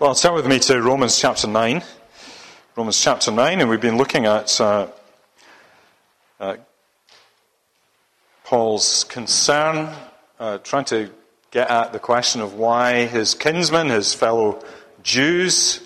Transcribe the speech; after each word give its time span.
Well, 0.00 0.14
turn 0.14 0.34
with 0.34 0.46
me 0.46 0.60
to 0.60 0.80
Romans 0.80 1.18
chapter 1.18 1.48
9. 1.48 1.82
Romans 2.76 3.02
chapter 3.02 3.32
9, 3.32 3.60
and 3.60 3.68
we've 3.68 3.80
been 3.80 3.96
looking 3.96 4.26
at 4.26 4.60
uh, 4.60 4.86
uh, 6.38 6.56
Paul's 8.44 9.02
concern, 9.02 9.92
uh, 10.38 10.58
trying 10.58 10.84
to 10.84 11.10
get 11.50 11.68
at 11.68 11.92
the 11.92 11.98
question 11.98 12.42
of 12.42 12.54
why 12.54 13.06
his 13.06 13.34
kinsmen, 13.34 13.88
his 13.88 14.14
fellow 14.14 14.64
Jews, 15.02 15.84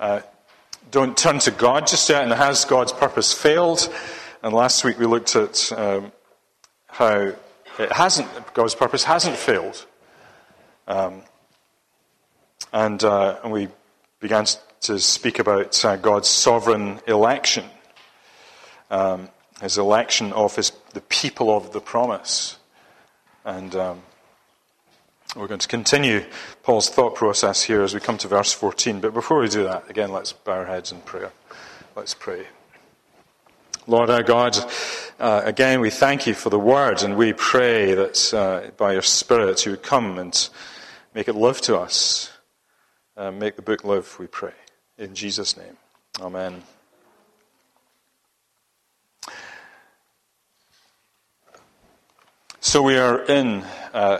uh, 0.00 0.22
don't 0.90 1.14
turn 1.14 1.38
to 1.40 1.50
God 1.50 1.86
just 1.86 2.08
yet, 2.08 2.22
and 2.22 2.32
has 2.32 2.64
God's 2.64 2.94
purpose 2.94 3.34
failed? 3.34 3.94
And 4.42 4.54
last 4.54 4.84
week 4.84 4.98
we 4.98 5.04
looked 5.04 5.36
at 5.36 5.70
um, 5.76 6.12
how 6.86 7.34
it 7.78 7.92
hasn't, 7.92 8.54
God's 8.54 8.74
purpose 8.74 9.04
hasn't 9.04 9.36
failed. 9.36 9.84
Um, 10.88 11.20
and, 12.72 13.02
uh, 13.04 13.38
and 13.42 13.52
we 13.52 13.68
began 14.20 14.46
to 14.80 14.98
speak 14.98 15.38
about 15.38 15.84
uh, 15.84 15.96
God's 15.96 16.28
sovereign 16.28 17.00
election, 17.06 17.64
um, 18.90 19.28
his 19.60 19.78
election 19.78 20.32
of 20.32 20.56
his, 20.56 20.72
the 20.92 21.00
people 21.00 21.56
of 21.56 21.72
the 21.72 21.80
promise. 21.80 22.56
And 23.44 23.74
um, 23.74 24.02
we're 25.36 25.46
going 25.46 25.60
to 25.60 25.68
continue 25.68 26.24
Paul's 26.62 26.88
thought 26.88 27.14
process 27.14 27.62
here 27.62 27.82
as 27.82 27.94
we 27.94 28.00
come 28.00 28.18
to 28.18 28.28
verse 28.28 28.52
14. 28.52 29.00
But 29.00 29.14
before 29.14 29.40
we 29.40 29.48
do 29.48 29.64
that, 29.64 29.90
again, 29.90 30.12
let's 30.12 30.32
bow 30.32 30.52
our 30.52 30.66
heads 30.66 30.92
in 30.92 31.00
prayer. 31.00 31.32
Let's 31.96 32.14
pray. 32.14 32.46
Lord 33.86 34.08
our 34.08 34.22
God, 34.22 34.56
uh, 35.20 35.42
again 35.44 35.80
we 35.80 35.90
thank 35.90 36.26
you 36.26 36.32
for 36.32 36.48
the 36.48 36.58
word, 36.58 37.02
and 37.02 37.16
we 37.16 37.34
pray 37.34 37.92
that 37.94 38.32
uh, 38.32 38.70
by 38.78 38.94
your 38.94 39.02
Spirit 39.02 39.66
you 39.66 39.72
would 39.72 39.82
come 39.82 40.18
and 40.18 40.48
make 41.14 41.28
it 41.28 41.34
live 41.34 41.60
to 41.62 41.78
us. 41.78 42.33
Uh, 43.16 43.30
make 43.30 43.54
the 43.54 43.62
book 43.62 43.84
live, 43.84 44.18
we 44.18 44.26
pray. 44.26 44.52
In 44.98 45.14
Jesus' 45.14 45.56
name. 45.56 45.76
Amen. 46.20 46.64
So 52.58 52.82
we 52.82 52.96
are 52.96 53.22
in 53.22 53.62
uh, 53.92 54.18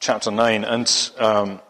chapter 0.00 0.32
9, 0.32 0.64
and 0.64 1.10
um, 1.20 1.60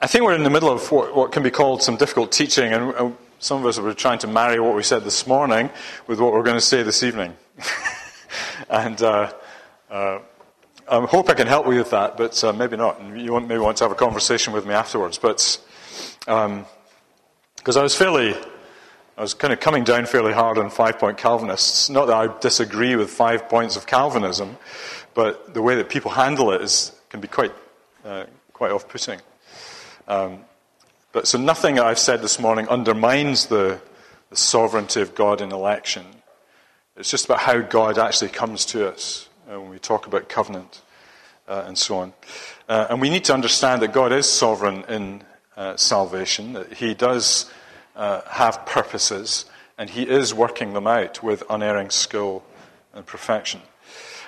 I 0.00 0.06
think 0.06 0.24
we're 0.24 0.34
in 0.34 0.44
the 0.44 0.50
middle 0.50 0.70
of 0.70 0.90
what, 0.90 1.14
what 1.14 1.30
can 1.30 1.42
be 1.42 1.50
called 1.50 1.82
some 1.82 1.96
difficult 1.96 2.32
teaching, 2.32 2.72
and 2.72 2.94
uh, 2.94 3.10
some 3.38 3.58
of 3.58 3.66
us 3.66 3.78
were 3.78 3.92
trying 3.92 4.20
to 4.20 4.26
marry 4.26 4.58
what 4.60 4.74
we 4.74 4.82
said 4.82 5.04
this 5.04 5.26
morning 5.26 5.68
with 6.06 6.20
what 6.20 6.32
we're 6.32 6.42
going 6.42 6.56
to 6.56 6.60
say 6.62 6.82
this 6.82 7.02
evening. 7.02 7.36
and 8.70 9.02
uh, 9.02 9.30
uh, 9.90 10.20
I 10.88 11.04
hope 11.04 11.28
I 11.28 11.34
can 11.34 11.48
help 11.48 11.66
you 11.66 11.78
with 11.78 11.90
that, 11.90 12.16
but 12.16 12.44
uh, 12.44 12.52
maybe 12.52 12.76
not. 12.76 13.00
You 13.02 13.40
maybe 13.40 13.58
want 13.58 13.78
to 13.78 13.84
have 13.84 13.90
a 13.90 13.96
conversation 13.96 14.52
with 14.52 14.64
me 14.66 14.72
afterwards. 14.72 15.18
But 15.18 15.58
because 16.20 16.46
um, 16.46 16.64
I 17.76 17.82
was 17.82 17.96
fairly, 17.96 18.36
I 19.16 19.20
was 19.20 19.34
kind 19.34 19.52
of 19.52 19.58
coming 19.58 19.82
down 19.82 20.06
fairly 20.06 20.32
hard 20.32 20.58
on 20.58 20.70
five-point 20.70 21.18
Calvinists. 21.18 21.90
Not 21.90 22.06
that 22.06 22.14
I 22.14 22.38
disagree 22.38 22.94
with 22.94 23.10
five 23.10 23.48
points 23.48 23.74
of 23.74 23.86
Calvinism, 23.86 24.58
but 25.14 25.54
the 25.54 25.62
way 25.62 25.74
that 25.74 25.88
people 25.88 26.12
handle 26.12 26.52
it 26.52 26.62
is 26.62 26.92
can 27.08 27.20
be 27.20 27.26
quite, 27.26 27.52
uh, 28.04 28.26
quite 28.52 28.70
off-putting. 28.70 29.20
Um, 30.06 30.44
but 31.10 31.26
so 31.26 31.36
nothing 31.36 31.80
I've 31.80 31.98
said 31.98 32.22
this 32.22 32.38
morning 32.38 32.68
undermines 32.68 33.46
the, 33.46 33.80
the 34.30 34.36
sovereignty 34.36 35.00
of 35.00 35.16
God 35.16 35.40
in 35.40 35.50
election. 35.50 36.04
It's 36.96 37.10
just 37.10 37.24
about 37.24 37.40
how 37.40 37.60
God 37.60 37.98
actually 37.98 38.30
comes 38.30 38.64
to 38.66 38.88
us 38.88 39.25
when 39.46 39.70
we 39.70 39.78
talk 39.78 40.06
about 40.06 40.28
covenant 40.28 40.82
uh, 41.48 41.64
and 41.66 41.78
so 41.78 41.98
on. 41.98 42.12
Uh, 42.68 42.88
and 42.90 43.00
we 43.00 43.10
need 43.10 43.24
to 43.24 43.34
understand 43.34 43.82
that 43.82 43.92
God 43.92 44.12
is 44.12 44.28
sovereign 44.28 44.84
in 44.88 45.22
uh, 45.56 45.76
salvation, 45.76 46.54
that 46.54 46.74
He 46.74 46.94
does 46.94 47.50
uh, 47.94 48.22
have 48.28 48.66
purposes, 48.66 49.46
and 49.78 49.88
He 49.88 50.02
is 50.02 50.34
working 50.34 50.74
them 50.74 50.86
out 50.86 51.22
with 51.22 51.42
unerring 51.48 51.90
skill 51.90 52.42
and 52.92 53.06
perfection. 53.06 53.60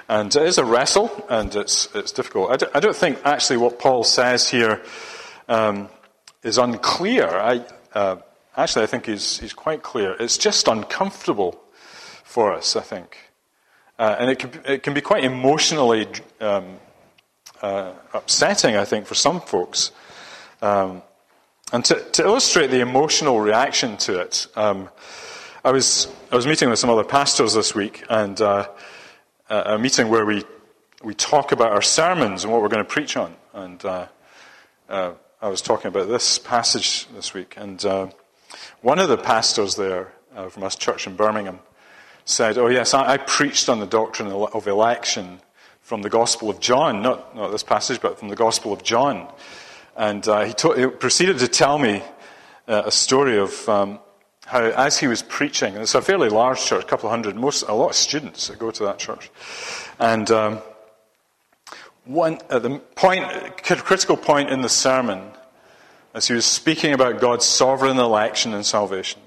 And 0.08 0.34
it 0.34 0.42
is 0.42 0.56
a 0.56 0.64
wrestle, 0.64 1.10
and 1.28 1.54
it's, 1.54 1.94
it's 1.94 2.12
difficult. 2.12 2.50
I 2.50 2.56
don't, 2.56 2.82
don't 2.82 2.96
think 2.96 3.18
actually 3.24 3.58
what 3.58 3.78
Paul 3.78 4.04
says 4.04 4.48
here 4.48 4.82
um, 5.48 5.90
is 6.42 6.56
unclear. 6.56 7.28
I, 7.28 7.64
uh, 7.92 8.16
actually, 8.56 8.84
I 8.84 8.86
think 8.86 9.04
he's, 9.04 9.38
he's 9.38 9.52
quite 9.52 9.82
clear. 9.82 10.16
It's 10.18 10.38
just 10.38 10.66
uncomfortable 10.66 11.60
for 12.24 12.54
us, 12.54 12.74
I 12.74 12.80
think. 12.80 13.27
Uh, 13.98 14.14
and 14.20 14.30
it 14.30 14.38
can, 14.38 14.52
it 14.64 14.82
can 14.82 14.94
be 14.94 15.00
quite 15.00 15.24
emotionally 15.24 16.06
um, 16.40 16.78
uh, 17.60 17.92
upsetting, 18.14 18.76
I 18.76 18.84
think, 18.84 19.06
for 19.06 19.16
some 19.16 19.40
folks. 19.40 19.90
Um, 20.62 21.02
and 21.72 21.84
to, 21.86 22.00
to, 22.12 22.22
illustrate 22.22 22.68
the 22.68 22.80
emotional 22.80 23.40
reaction 23.40 23.96
to 23.98 24.20
it, 24.20 24.46
um, 24.54 24.88
I, 25.64 25.72
was, 25.72 26.06
I 26.30 26.36
was 26.36 26.46
meeting 26.46 26.70
with 26.70 26.78
some 26.78 26.90
other 26.90 27.02
pastors 27.02 27.54
this 27.54 27.74
week, 27.74 28.04
and 28.08 28.40
uh, 28.40 28.68
a 29.50 29.78
meeting 29.78 30.08
where 30.08 30.24
we, 30.24 30.44
we 31.02 31.14
talk 31.14 31.50
about 31.50 31.72
our 31.72 31.82
sermons 31.82 32.44
and 32.44 32.52
what 32.52 32.62
we're 32.62 32.68
going 32.68 32.84
to 32.84 32.90
preach 32.90 33.16
on. 33.16 33.34
And 33.52 33.84
uh, 33.84 34.06
uh 34.88 35.12
I 35.40 35.48
was 35.48 35.62
talking 35.62 35.86
about 35.86 36.08
this 36.08 36.36
passage 36.38 37.06
this 37.14 37.32
week, 37.32 37.54
and 37.56 37.84
uh, 37.84 38.08
one 38.80 38.98
of 38.98 39.08
the 39.08 39.16
pastors 39.16 39.76
there 39.76 40.12
from 40.50 40.64
us 40.64 40.74
church 40.74 41.06
in 41.06 41.14
Birmingham 41.14 41.60
said, 42.28 42.58
"Oh 42.58 42.68
yes, 42.68 42.94
I, 42.94 43.14
I, 43.14 43.16
preached 43.16 43.68
on 43.68 43.80
the 43.80 43.86
doctrine 43.86 44.30
of 44.30 44.66
election 44.66 45.40
from 45.80 46.02
the 46.02 46.10
Gospel 46.10 46.50
of 46.50 46.60
John, 46.60 47.02
not 47.02 47.34
not 47.34 47.50
this 47.50 47.62
passage, 47.62 48.00
but 48.00 48.18
from 48.18 48.28
the 48.28 48.36
Gospel 48.36 48.72
of 48.72 48.82
John." 48.82 49.26
And 49.96 50.26
uh, 50.28 50.44
he, 50.44 50.52
to- 50.54 50.72
he, 50.72 50.86
proceeded 50.86 51.38
to 51.38 51.48
tell 51.48 51.78
me 51.78 52.02
uh, 52.68 52.82
a 52.86 52.92
story 52.92 53.38
of 53.38 53.68
um, 53.68 53.98
how, 54.44 54.62
as 54.62 54.98
he 54.98 55.06
was 55.06 55.22
preaching, 55.22 55.74
and 55.74 55.82
it's 55.82 55.94
a 55.94 56.02
fairly 56.02 56.28
large 56.28 56.64
church, 56.64 56.84
a 56.84 56.86
couple 56.86 57.08
of 57.08 57.10
hundred, 57.10 57.34
most 57.34 57.62
a 57.62 57.72
lot 57.72 57.90
of 57.90 57.96
students 57.96 58.48
that 58.48 58.58
go 58.58 58.70
to 58.70 58.84
that 58.84 58.98
church, 58.98 59.30
and 59.98 60.30
um, 60.30 60.58
one, 62.04 62.38
at 62.50 62.62
the 62.62 62.78
point, 62.94 63.62
critical 63.62 64.16
point 64.16 64.50
in 64.50 64.60
the 64.60 64.68
sermon, 64.68 65.30
as 66.14 66.28
he 66.28 66.34
was 66.34 66.46
speaking 66.46 66.92
about 66.92 67.20
God's 67.20 67.46
sovereign 67.46 67.98
election 67.98 68.54
and 68.54 68.64
salvation, 68.64 69.20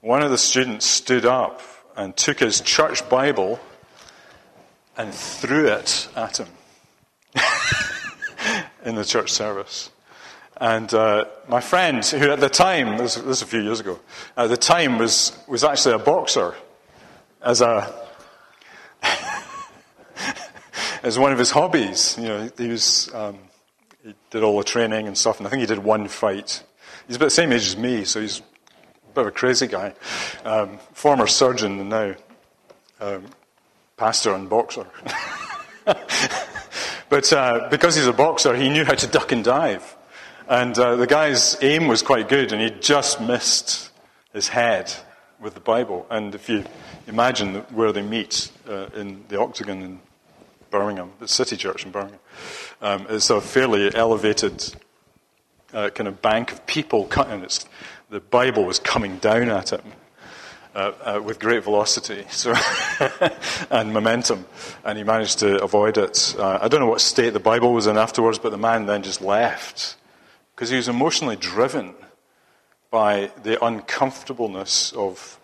one 0.00 0.22
of 0.22 0.30
the 0.30 0.38
students 0.38 0.86
stood 0.86 1.24
up 1.24 1.62
and 1.96 2.16
took 2.16 2.40
his 2.40 2.60
church 2.60 3.08
Bible 3.08 3.58
and 4.96 5.12
threw 5.12 5.68
it 5.68 6.08
at 6.16 6.38
him 6.38 6.48
in 8.84 8.94
the 8.94 9.04
church 9.04 9.32
service. 9.32 9.90
And 10.58 10.92
uh, 10.94 11.26
my 11.48 11.60
friend, 11.60 12.04
who 12.04 12.30
at 12.30 12.40
the 12.40 12.48
time, 12.48 12.96
this, 12.96 13.22
was 13.22 13.42
a 13.42 13.46
few 13.46 13.60
years 13.60 13.80
ago, 13.80 13.98
at 14.36 14.48
the 14.48 14.56
time 14.56 14.98
was, 14.98 15.36
was 15.46 15.64
actually 15.64 15.96
a 15.96 15.98
boxer, 15.98 16.54
as 17.42 17.60
a 17.60 17.94
as 21.02 21.18
one 21.18 21.32
of 21.32 21.38
his 21.38 21.50
hobbies. 21.50 22.16
You 22.18 22.24
know, 22.24 22.50
he 22.56 22.68
was 22.68 23.12
um, 23.14 23.38
he 24.02 24.14
did 24.30 24.42
all 24.42 24.58
the 24.58 24.64
training 24.64 25.06
and 25.06 25.16
stuff, 25.16 25.38
and 25.38 25.46
I 25.46 25.50
think 25.50 25.60
he 25.60 25.66
did 25.66 25.78
one 25.78 26.08
fight. 26.08 26.62
He's 27.06 27.16
about 27.16 27.26
the 27.26 27.30
same 27.30 27.52
age 27.52 27.66
as 27.66 27.76
me, 27.76 28.04
so 28.04 28.20
he's 28.20 28.42
bit 29.16 29.22
of 29.22 29.28
a 29.28 29.30
crazy 29.30 29.66
guy. 29.66 29.94
Um, 30.44 30.78
former 30.92 31.26
surgeon 31.26 31.80
and 31.80 31.88
now 31.88 32.14
um, 33.00 33.24
pastor 33.96 34.34
and 34.34 34.48
boxer. 34.50 34.86
but 37.08 37.32
uh, 37.32 37.68
because 37.70 37.96
he's 37.96 38.06
a 38.06 38.12
boxer, 38.12 38.54
he 38.54 38.68
knew 38.68 38.84
how 38.84 38.94
to 38.94 39.06
duck 39.06 39.32
and 39.32 39.42
dive. 39.42 39.96
And 40.48 40.78
uh, 40.78 40.96
the 40.96 41.06
guy's 41.06 41.56
aim 41.62 41.88
was 41.88 42.02
quite 42.02 42.28
good, 42.28 42.52
and 42.52 42.60
he 42.60 42.78
just 42.78 43.18
missed 43.22 43.90
his 44.34 44.48
head 44.48 44.92
with 45.40 45.54
the 45.54 45.60
Bible. 45.60 46.06
And 46.10 46.34
if 46.34 46.50
you 46.50 46.64
imagine 47.06 47.62
where 47.72 47.92
they 47.92 48.02
meet 48.02 48.52
uh, 48.68 48.88
in 48.94 49.24
the 49.28 49.40
octagon 49.40 49.80
in 49.80 50.00
Birmingham, 50.70 51.12
the 51.20 51.28
City 51.28 51.56
Church 51.56 51.86
in 51.86 51.90
Birmingham. 51.90 52.20
Um, 52.82 53.06
it's 53.08 53.30
a 53.30 53.40
fairly 53.40 53.94
elevated 53.94 54.74
uh, 55.72 55.88
kind 55.88 56.06
of 56.06 56.20
bank 56.20 56.52
of 56.52 56.66
people, 56.66 57.08
it's, 57.16 57.66
the 58.10 58.20
Bible 58.20 58.64
was 58.64 58.78
coming 58.78 59.16
down 59.18 59.48
at 59.48 59.70
him. 59.70 59.82
Uh, 60.74 60.92
uh, 61.04 61.22
with 61.22 61.38
great 61.38 61.64
velocity 61.64 62.26
so 62.30 62.52
and 63.70 63.94
momentum, 63.94 64.44
and 64.84 64.98
he 64.98 65.04
managed 65.04 65.38
to 65.38 65.58
avoid 65.64 65.96
it. 65.96 66.36
Uh, 66.38 66.58
I 66.60 66.68
don't 66.68 66.80
know 66.80 66.86
what 66.86 67.00
state 67.00 67.32
the 67.32 67.40
Bible 67.40 67.72
was 67.72 67.86
in 67.86 67.96
afterwards, 67.96 68.38
but 68.38 68.50
the 68.50 68.58
man 68.58 68.84
then 68.84 69.02
just 69.02 69.22
left 69.22 69.96
because 70.54 70.68
he 70.68 70.76
was 70.76 70.86
emotionally 70.86 71.36
driven 71.36 71.94
by 72.90 73.30
the 73.42 73.64
uncomfortableness 73.64 74.92
of 74.92 75.40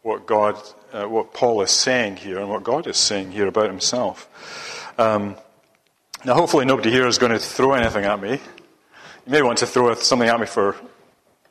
what 0.00 0.24
God, 0.24 0.56
uh, 0.94 1.04
what 1.04 1.34
Paul 1.34 1.60
is 1.60 1.70
saying 1.70 2.16
here 2.16 2.38
and 2.38 2.48
what 2.48 2.64
God 2.64 2.86
is 2.86 2.96
saying 2.96 3.32
here 3.32 3.46
about 3.46 3.66
himself. 3.66 4.94
Um, 4.98 5.36
now, 6.24 6.34
hopefully, 6.34 6.64
nobody 6.64 6.90
here 6.90 7.06
is 7.06 7.18
going 7.18 7.32
to 7.32 7.38
throw 7.38 7.74
anything 7.74 8.06
at 8.06 8.18
me. 8.18 8.32
You 8.32 9.32
may 9.32 9.42
want 9.42 9.58
to 9.58 9.66
throw 9.66 9.92
something 9.94 10.28
at 10.28 10.40
me 10.40 10.46
for 10.46 10.74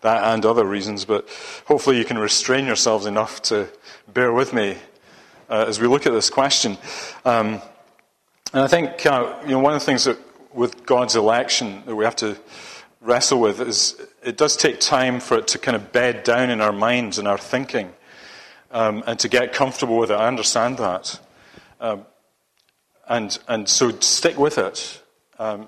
that 0.04 0.24
and 0.24 0.46
other 0.46 0.64
reasons, 0.64 1.04
but 1.04 1.28
hopefully, 1.66 1.98
you 1.98 2.06
can 2.06 2.18
restrain 2.18 2.66
yourselves 2.66 3.06
enough 3.06 3.42
to 3.44 3.68
bear 4.14 4.32
with 4.32 4.54
me 4.54 4.78
uh, 5.50 5.66
as 5.68 5.80
we 5.80 5.88
look 5.88 6.06
at 6.06 6.14
this 6.14 6.30
question. 6.30 6.78
Um, 7.26 7.62
and 8.54 8.62
I 8.62 8.68
think 8.68 9.06
uh, 9.06 9.36
you 9.44 9.52
know 9.52 9.60
one 9.60 9.74
of 9.74 9.80
the 9.80 9.86
things 9.86 10.04
that 10.06 10.18
with 10.54 10.86
God's 10.86 11.16
election 11.16 11.84
that 11.86 11.96
we 11.96 12.06
have 12.06 12.16
to 12.18 12.38
wrestle 13.02 13.40
with 13.40 13.60
is 13.60 14.00
it 14.24 14.38
does 14.38 14.56
take 14.56 14.80
time 14.80 15.20
for 15.20 15.38
it 15.38 15.48
to 15.50 15.58
kind 15.60 15.76
of 15.76 15.92
bed 15.92 16.24
down 16.24 16.50
in 16.50 16.62
our 16.62 16.72
minds 16.72 17.18
and 17.18 17.28
our 17.28 17.38
thinking 17.38 17.92
um, 18.72 19.04
and 19.06 19.20
to 19.20 19.28
get 19.28 19.54
comfortable 19.54 19.98
with 19.98 20.12
it. 20.12 20.16
I 20.16 20.28
understand 20.28 20.78
that. 20.78 21.20
Um, 21.80 22.06
and, 23.08 23.38
and 23.48 23.68
so 23.68 23.92
stick 24.00 24.38
with 24.38 24.58
it 24.58 25.02
um, 25.38 25.68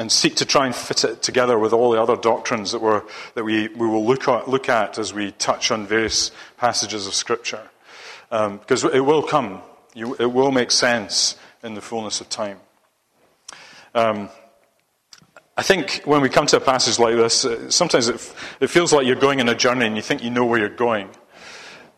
and 0.00 0.10
seek 0.10 0.34
to 0.36 0.46
try 0.46 0.64
and 0.64 0.74
fit 0.74 1.04
it 1.04 1.20
together 1.20 1.58
with 1.58 1.74
all 1.74 1.90
the 1.90 2.00
other 2.00 2.16
doctrines 2.16 2.72
that, 2.72 2.80
we're, 2.80 3.02
that 3.34 3.44
we, 3.44 3.68
we 3.68 3.86
will 3.86 4.06
look 4.06 4.26
at, 4.28 4.48
look 4.48 4.70
at 4.70 4.98
as 4.98 5.12
we 5.12 5.30
touch 5.32 5.70
on 5.70 5.86
various 5.86 6.30
passages 6.56 7.06
of 7.06 7.12
Scripture. 7.12 7.68
because 8.30 8.82
um, 8.82 8.94
it 8.94 9.00
will 9.00 9.22
come, 9.22 9.60
you, 9.92 10.14
it 10.14 10.32
will 10.32 10.52
make 10.52 10.70
sense 10.70 11.36
in 11.62 11.74
the 11.74 11.82
fullness 11.82 12.22
of 12.22 12.30
time. 12.30 12.56
Um, 13.94 14.30
I 15.58 15.62
think 15.62 16.00
when 16.06 16.22
we 16.22 16.30
come 16.30 16.46
to 16.46 16.56
a 16.56 16.60
passage 16.60 16.98
like 16.98 17.16
this, 17.16 17.44
uh, 17.44 17.70
sometimes 17.70 18.08
it, 18.08 18.34
it 18.58 18.68
feels 18.68 18.94
like 18.94 19.06
you're 19.06 19.16
going 19.16 19.38
on 19.42 19.50
a 19.50 19.54
journey 19.54 19.84
and 19.84 19.96
you 19.96 20.02
think 20.02 20.24
you 20.24 20.30
know 20.30 20.46
where 20.46 20.60
you're 20.60 20.70
going. 20.70 21.10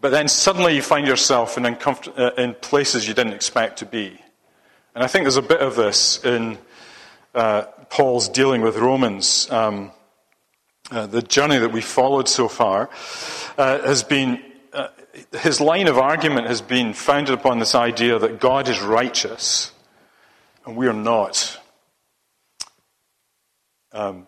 But 0.01 0.11
then 0.11 0.27
suddenly 0.27 0.75
you 0.75 0.83
find 0.83 1.07
yourself 1.07 1.57
in, 1.57 1.63
uncomfort- 1.63 2.19
uh, 2.19 2.35
in 2.35 2.55
places 2.55 3.07
you 3.07 3.15
didn't 3.15 3.35
expect 3.35 3.79
to 3.79 3.87
be. 3.87 4.19
And 4.97 5.05
I 5.05 5.07
think 5.07 5.23
there's 5.23 5.37
a 5.37 5.43
bit 5.43 5.61
of 5.61 5.77
this 5.77 6.25
in 6.25 6.59
uh, 7.35 7.63
Paul's 7.89 8.29
dealing 8.29 8.63
with 8.63 8.77
Romans. 8.77 9.51
Um, 9.51 9.93
uh, 10.91 11.07
the 11.07 11.23
journey 11.23 11.59
that 11.59 11.73
we 11.73 11.81
followed 11.81 12.29
so 12.29 12.49
far 12.49 12.91
uh, 13.57 13.81
has 13.83 14.03
been, 14.03 14.43
uh, 14.73 14.89
his 15.41 15.61
line 15.61 15.89
of 15.89 15.99
argument 15.99 16.47
has 16.47 16.61
been 16.61 16.93
founded 16.93 17.35
upon 17.35 17.59
this 17.59 17.75
idea 17.75 18.19
that 18.19 18.41
God 18.41 18.69
is 18.69 18.81
righteous 18.81 19.73
and 20.67 20.77
we 20.77 20.87
are 20.87 20.93
not. 20.93 21.59
Um, 23.93 24.27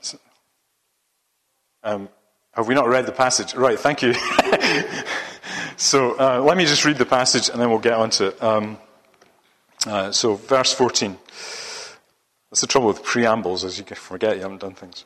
um, 1.82 2.08
have 2.52 2.68
we 2.68 2.74
not 2.74 2.88
read 2.88 3.06
the 3.06 3.12
passage? 3.12 3.54
Right, 3.54 3.78
thank 3.78 4.02
you. 4.02 4.14
so 5.76 6.18
uh, 6.18 6.40
let 6.40 6.56
me 6.56 6.64
just 6.64 6.84
read 6.84 6.96
the 6.96 7.06
passage 7.06 7.48
and 7.48 7.60
then 7.60 7.68
we'll 7.68 7.78
get 7.78 7.94
on 7.94 8.10
to 8.10 8.28
it. 8.28 8.42
Um, 8.42 8.78
uh, 9.86 10.12
so, 10.12 10.36
verse 10.36 10.72
14. 10.72 11.18
That's 12.54 12.60
the 12.60 12.68
trouble 12.68 12.86
with 12.86 13.02
preambles, 13.02 13.64
as 13.64 13.80
you 13.80 13.84
forget 13.96 14.36
you 14.36 14.42
haven't 14.42 14.60
done 14.60 14.74
things. 14.74 15.04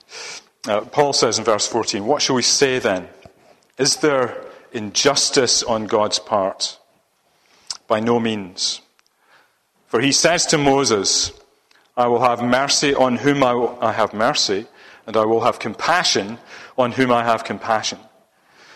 Uh, 0.69 0.83
Paul 0.83 1.15
says 1.15 1.39
in 1.39 1.47
verse 1.47 1.67
14, 1.67 2.05
What 2.05 2.21
shall 2.21 2.37
we 2.37 2.43
say 2.43 2.79
then? 2.79 3.09
Is 3.79 3.97
there 3.97 4.45
injustice 4.71 5.63
on 5.63 5.87
God's 5.87 6.19
part? 6.19 6.79
By 7.87 8.01
no 8.01 8.21
means. 8.21 8.83
For 9.87 10.03
he 10.03 10.13
says 10.13 10.45
to 10.49 10.59
Moses, 10.59 11.33
I 11.97 12.09
will 12.09 12.21
have 12.21 12.43
mercy 12.43 12.95
on 12.95 13.17
whom 13.17 13.43
I 13.43 13.93
have 13.93 14.13
mercy, 14.13 14.67
and 15.07 15.17
I 15.17 15.25
will 15.25 15.41
have 15.41 15.59
compassion 15.59 16.37
on 16.77 16.93
whom 16.93 17.11
I 17.11 17.25
have 17.25 17.45
compassion. 17.45 17.99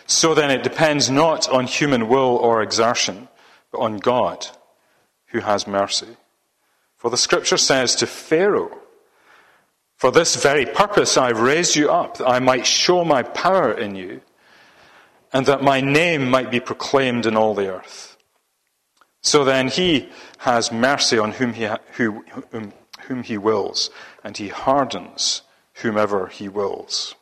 So 0.06 0.32
then 0.32 0.50
it 0.50 0.62
depends 0.62 1.10
not 1.10 1.46
on 1.46 1.66
human 1.66 2.08
will 2.08 2.38
or 2.38 2.62
exertion, 2.62 3.28
but 3.70 3.80
on 3.80 3.98
God 3.98 4.46
who 5.26 5.40
has 5.40 5.66
mercy. 5.66 6.16
For 7.02 7.10
the 7.10 7.16
scripture 7.16 7.56
says 7.56 7.96
to 7.96 8.06
Pharaoh, 8.06 8.78
For 9.96 10.12
this 10.12 10.40
very 10.40 10.64
purpose 10.64 11.16
I 11.16 11.26
have 11.26 11.40
raised 11.40 11.74
you 11.74 11.90
up, 11.90 12.18
that 12.18 12.28
I 12.28 12.38
might 12.38 12.64
show 12.64 13.04
my 13.04 13.24
power 13.24 13.72
in 13.72 13.96
you, 13.96 14.20
and 15.32 15.44
that 15.46 15.64
my 15.64 15.80
name 15.80 16.30
might 16.30 16.52
be 16.52 16.60
proclaimed 16.60 17.26
in 17.26 17.36
all 17.36 17.56
the 17.56 17.74
earth. 17.74 18.16
So 19.20 19.44
then 19.44 19.66
he 19.66 20.10
has 20.38 20.70
mercy 20.70 21.18
on 21.18 21.32
whom 21.32 21.54
he, 21.54 21.68
who, 21.94 22.24
whom, 22.52 22.72
whom 23.08 23.24
he 23.24 23.36
wills, 23.36 23.90
and 24.22 24.36
he 24.36 24.46
hardens 24.46 25.42
whomever 25.82 26.28
he 26.28 26.48
wills. 26.48 27.16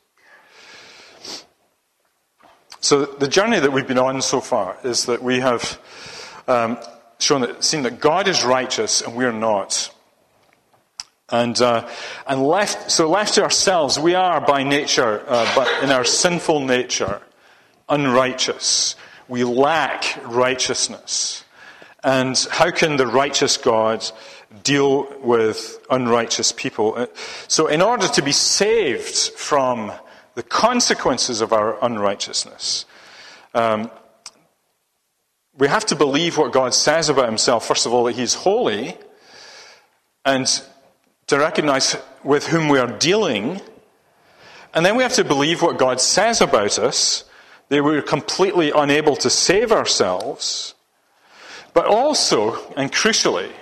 So 2.81 3.06
the 3.06 3.29
journey 3.29 3.59
that 3.59 3.73
we've 3.73 3.88
been 3.88 3.99
on 3.99 4.21
so 4.21 4.43
far 4.43 4.77
is 4.85 5.06
that 5.06 5.23
we 5.23 5.41
have 5.41 5.81
um, 6.47 6.77
shown 7.20 7.43
that, 7.43 7.62
seen 7.62 7.82
that 7.82 8.00
God 8.00 8.28
is 8.28 8.44
righteous 8.44 9.02
and 9.02 9.14
we're 9.14 9.32
not. 9.32 9.94
And, 11.28 11.61
uh, 11.61 11.88
and 12.26 12.43
left, 12.43 12.90
so 12.90 13.08
left 13.08 13.34
to 13.34 13.43
ourselves, 13.43 13.99
we 13.99 14.14
are 14.14 14.40
by 14.40 14.64
nature, 14.64 15.22
uh, 15.26 15.52
but 15.55 15.84
in 15.84 15.90
our 15.90 16.05
sinful 16.05 16.61
nature, 16.61 17.22
unrighteous. 17.88 18.96
We 19.28 19.44
lack 19.44 20.19
righteousness. 20.25 21.44
And 22.02 22.37
how 22.50 22.70
can 22.72 22.96
the 22.96 23.06
righteous 23.06 23.58
God 23.58 24.05
deal 24.64 25.06
with 25.20 25.78
unrighteous 25.88 26.50
people? 26.50 26.94
Uh, 26.96 27.06
so, 27.46 27.69
in 27.69 27.82
order 27.82 28.08
to 28.08 28.22
be 28.22 28.32
saved 28.32 29.14
from 29.37 29.93
the 30.34 30.43
consequences 30.43 31.43
of 31.43 31.52
our 31.52 31.76
unrighteousness, 31.84 32.87
um, 33.55 33.90
we 35.61 35.69
have 35.69 35.85
to 35.87 35.95
believe 35.95 36.39
what 36.39 36.53
God 36.53 36.73
says 36.73 37.11
about 37.11 37.27
himself, 37.27 37.69
first 37.69 37.85
of 37.85 37.93
all, 37.93 38.05
that 38.05 38.17
he's 38.17 38.33
holy, 38.33 38.97
and 40.25 40.47
to 41.27 41.39
recognize 41.39 41.97
with 42.25 42.47
whom 42.47 42.69
we 42.69 42.79
are 42.79 42.91
dealing. 42.99 43.61
And 44.73 44.87
then 44.87 44.97
we 44.97 45.03
have 45.03 45.12
to 45.15 45.25
believe 45.25 45.61
what 45.61 45.79
God 45.79 46.01
says 46.01 46.41
about 46.41 46.79
us, 46.79 47.25
that 47.69 47.85
we're 47.85 48.01
completely 48.01 48.71
unable 48.71 49.17
to 49.17 49.29
save 49.29 49.71
ourselves. 49.71 50.75
But 51.75 51.85
also, 51.85 52.73
and 52.75 52.91
crucially, 52.91 53.53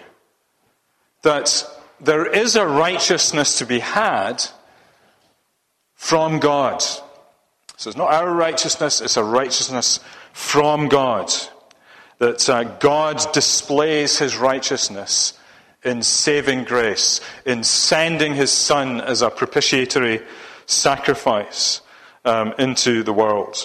that 1.23 1.65
there 2.01 2.27
is 2.27 2.55
a 2.55 2.65
righteousness 2.65 3.59
to 3.59 3.67
be 3.67 3.81
had 3.81 4.45
from 5.97 6.39
God. 6.39 6.81
So 7.77 7.91
it's 7.91 7.97
not 7.97 8.13
our 8.13 8.33
righteousness, 8.33 9.01
it's 9.01 9.17
a 9.17 9.25
righteousness 9.25 9.99
from 10.33 10.89
God. 10.89 11.33
That 12.19 12.49
uh, 12.49 12.65
God 12.65 13.33
displays 13.33 14.19
his 14.19 14.37
righteousness 14.37 15.39
in 15.85 16.03
saving 16.03 16.65
grace, 16.65 17.21
in 17.47 17.63
sending 17.63 18.35
his 18.35 18.51
Son 18.51 19.01
as 19.01 19.23
a 19.23 19.31
propitiatory 19.31 20.23
sacrifice 20.67 21.81
um, 22.25 22.55
into 22.59 23.03
the 23.03 23.13
world. 23.13 23.57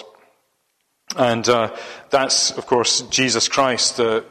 And 1.16 1.48
uh, 1.48 1.76
that's, 2.10 2.52
of 2.52 2.66
course, 2.66 3.02
Jesus 3.02 3.48
Christ, 3.48 4.00
uh, 4.00 4.22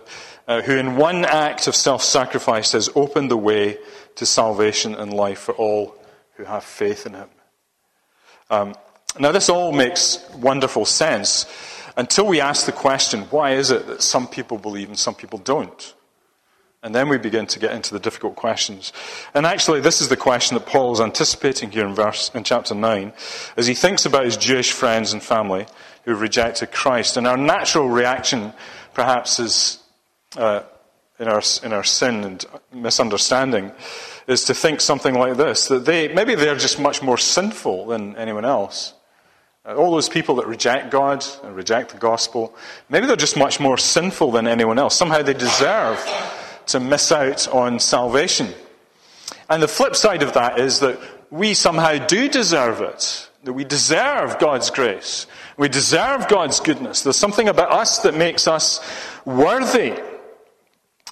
who 0.47 0.75
in 0.75 0.95
one 0.95 1.25
act 1.25 1.67
of 1.67 1.75
self 1.75 2.03
sacrifice 2.03 2.71
has 2.71 2.89
opened 2.95 3.29
the 3.29 3.37
way 3.37 3.77
to 4.15 4.25
salvation 4.25 4.95
and 4.95 5.13
life 5.13 5.39
for 5.39 5.53
all 5.53 5.95
who 6.35 6.43
have 6.43 6.63
faith 6.63 7.05
in 7.05 7.13
him. 7.13 7.29
Um, 8.49 8.75
now, 9.19 9.31
this 9.31 9.49
all 9.49 9.71
makes 9.71 10.27
wonderful 10.35 10.85
sense 10.85 11.45
until 11.95 12.25
we 12.25 12.41
ask 12.41 12.65
the 12.65 12.71
question 12.71 13.21
why 13.23 13.51
is 13.51 13.71
it 13.71 13.87
that 13.87 14.01
some 14.01 14.27
people 14.27 14.57
believe 14.57 14.89
and 14.89 14.97
some 14.97 15.15
people 15.15 15.39
don't? 15.39 15.93
And 16.83 16.93
then 16.93 17.07
we 17.07 17.17
begin 17.17 17.47
to 17.47 17.59
get 17.59 17.71
into 17.71 17.93
the 17.93 17.99
difficult 17.99 18.35
questions. 18.35 18.91
And 19.33 19.45
actually, 19.45 19.79
this 19.79 20.01
is 20.01 20.09
the 20.09 20.17
question 20.17 20.55
that 20.57 20.65
Paul 20.65 20.91
is 20.91 20.99
anticipating 20.99 21.71
here 21.71 21.87
in, 21.87 21.95
verse, 21.95 22.29
in 22.35 22.43
chapter 22.43 22.75
9, 22.75 23.13
as 23.55 23.67
he 23.67 23.73
thinks 23.73 24.05
about 24.05 24.25
his 24.25 24.35
Jewish 24.35 24.73
friends 24.73 25.13
and 25.13 25.23
family 25.23 25.65
who 26.03 26.13
rejected 26.13 26.73
Christ. 26.73 27.15
And 27.15 27.25
our 27.25 27.37
natural 27.37 27.89
reaction, 27.89 28.51
perhaps, 28.93 29.39
is 29.39 29.79
uh, 30.35 30.63
in, 31.19 31.29
our, 31.29 31.41
in 31.63 31.71
our 31.71 31.85
sin 31.85 32.25
and 32.25 32.45
misunderstanding, 32.73 33.71
is 34.27 34.43
to 34.45 34.53
think 34.53 34.81
something 34.81 35.15
like 35.15 35.37
this 35.37 35.67
that 35.67 35.85
they, 35.85 36.13
maybe 36.13 36.35
they're 36.35 36.57
just 36.57 36.81
much 36.81 37.01
more 37.01 37.17
sinful 37.17 37.87
than 37.87 38.17
anyone 38.17 38.43
else. 38.43 38.93
Uh, 39.65 39.75
all 39.75 39.91
those 39.91 40.09
people 40.09 40.35
that 40.35 40.47
reject 40.47 40.91
God 40.91 41.25
and 41.43 41.55
reject 41.55 41.91
the 41.91 41.97
gospel, 41.97 42.53
maybe 42.89 43.07
they're 43.07 43.15
just 43.15 43.37
much 43.37 43.59
more 43.59 43.77
sinful 43.77 44.31
than 44.31 44.45
anyone 44.45 44.77
else. 44.77 44.95
Somehow 44.95 45.21
they 45.21 45.33
deserve 45.33 46.03
to 46.67 46.79
miss 46.79 47.11
out 47.11 47.47
on 47.47 47.79
salvation. 47.79 48.49
And 49.49 49.63
the 49.63 49.67
flip 49.67 49.95
side 49.95 50.21
of 50.21 50.33
that 50.33 50.59
is 50.59 50.79
that 50.79 50.99
we 51.29 51.53
somehow 51.53 52.05
do 52.05 52.27
deserve 52.27 52.81
it. 52.81 53.29
That 53.43 53.53
we 53.53 53.63
deserve 53.63 54.37
God's 54.39 54.69
grace. 54.69 55.27
We 55.57 55.69
deserve 55.69 56.27
God's 56.27 56.59
goodness. 56.59 57.01
There's 57.01 57.17
something 57.17 57.47
about 57.47 57.71
us 57.71 57.99
that 57.99 58.15
makes 58.15 58.47
us 58.47 58.79
worthy. 59.25 59.97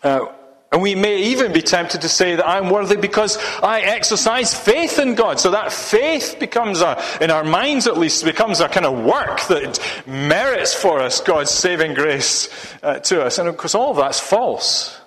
Uh, 0.04 0.26
and 0.72 0.82
we 0.82 0.96
may 0.96 1.22
even 1.24 1.52
be 1.52 1.62
tempted 1.62 2.02
to 2.02 2.10
say 2.10 2.38
that 2.38 2.48
I'm 2.48 2.70
worthy 2.70 2.96
because 2.96 3.38
I 3.62 3.82
exercise 3.82 4.54
faith 4.54 5.00
in 5.00 5.16
God. 5.16 5.38
So 5.38 5.52
that 5.52 5.74
faith 5.74 6.38
becomes 6.40 6.80
a, 6.80 7.02
in 7.20 7.30
our 7.30 7.44
minds 7.44 7.88
at 7.88 7.98
least, 7.98 8.24
becomes 8.24 8.62
a 8.62 8.70
kind 8.70 8.86
of 8.86 9.04
work 9.04 9.42
that 9.48 9.80
merits 10.08 10.74
for 10.74 11.02
us 11.02 11.20
God's 11.20 11.52
saving 11.52 11.94
grace 11.94 12.48
uh, 12.82 13.00
to 13.00 13.22
us. 13.22 13.38
And 13.38 13.50
of 13.50 13.58
course, 13.58 13.76
all 13.76 13.92
of 13.92 13.98
that's 13.98 14.22
false. 14.22 14.98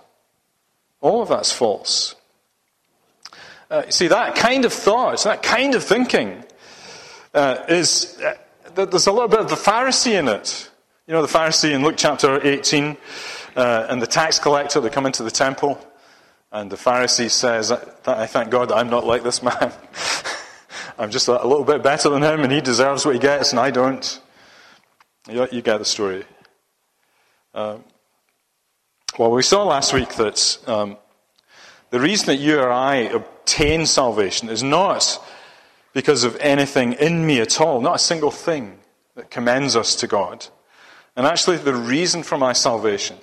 All 1.01 1.23
of 1.23 1.29
that's 1.29 1.51
false. 1.51 2.15
Uh, 3.71 3.89
see, 3.89 4.09
that 4.09 4.35
kind 4.35 4.67
of 4.67 4.73
thought, 4.73 5.25
that 5.25 5.43
kind 5.43 5.75
of 5.75 5.83
thinking, 5.83 6.45
uh, 7.33 7.65
is 7.71 8.21
uh, 8.21 8.35
there's 8.75 9.07
a 9.07 9.13
little 9.13 9.29
bit 9.29 9.41
of 9.41 9.49
the 9.49 9.57
Pharisee 9.57 10.19
in 10.19 10.29
it. 10.29 10.71
You 11.07 11.15
know, 11.15 11.23
the 11.23 11.29
Pharisee 11.29 11.73
in 11.73 11.83
Luke 11.83 11.97
chapter 11.97 12.47
18, 12.47 12.97
uh, 13.57 13.87
and 13.89 14.01
the 14.01 14.07
tax 14.07 14.39
collector, 14.39 14.81
they 14.81 14.91
come 14.91 15.07
into 15.07 15.23
the 15.23 15.31
temple, 15.31 15.79
and 16.55 16.71
the 16.71 16.77
Pharisee 16.77 17.31
says, 17.31 17.73
I 17.73 18.27
thank 18.27 18.51
God 18.51 18.69
that 18.69 18.77
I'm 18.77 18.89
not 18.89 19.05
like 19.05 19.25
this 19.25 19.43
man. 19.43 19.73
I'm 20.99 21.11
just 21.11 21.27
a, 21.27 21.33
little 21.33 21.65
bit 21.65 21.83
better 21.83 22.09
than 22.09 22.23
him 22.23 22.41
and 22.43 22.53
he 22.53 22.61
deserves 22.61 23.05
what 23.05 23.17
he 23.17 23.21
gets 23.21 23.51
and 23.51 23.59
I 23.59 23.73
don't. 23.73 24.21
You, 25.29 25.49
you 25.51 25.63
get 25.63 25.79
the 25.79 25.85
story. 25.85 26.25
Um, 27.55 27.83
well, 29.19 29.33
we 29.33 29.43
saw 29.43 29.65
last 29.65 29.93
week 29.93 30.15
that 30.15 30.59
um, 30.69 30.97
the 31.91 31.99
reason 31.99 32.27
that 32.27 32.37
you 32.37 32.61
or 32.61 32.71
I 32.71 32.97
obtain 32.97 33.87
salvation 33.87 34.49
is 34.49 34.63
not 34.63 35.19
because 35.93 36.23
of 36.23 36.37
anything 36.37 36.93
in 36.95 37.27
me 37.27 37.41
at 37.41 37.61
all, 37.61 37.81
not 37.81 37.97
a 37.97 37.99
single 37.99 38.31
thing 38.31 38.79
that 39.17 39.31
commends 39.31 39.75
us 39.77 39.97
to 39.97 40.07
God. 40.07 40.47
And 41.17 41.27
actually, 41.27 41.57
the 41.59 41.75
reason 41.75 42.23
for 42.25 42.37
my 42.37 42.53
salvation 42.53 43.17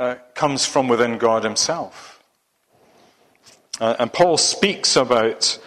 uh, 0.00 0.14
comes 0.34 0.64
from 0.64 0.88
within 0.88 1.18
God 1.18 1.44
Himself. 1.44 2.22
Uh, 3.78 3.96
and 3.98 4.10
Paul 4.10 4.38
speaks 4.38 4.96
about 4.96 5.58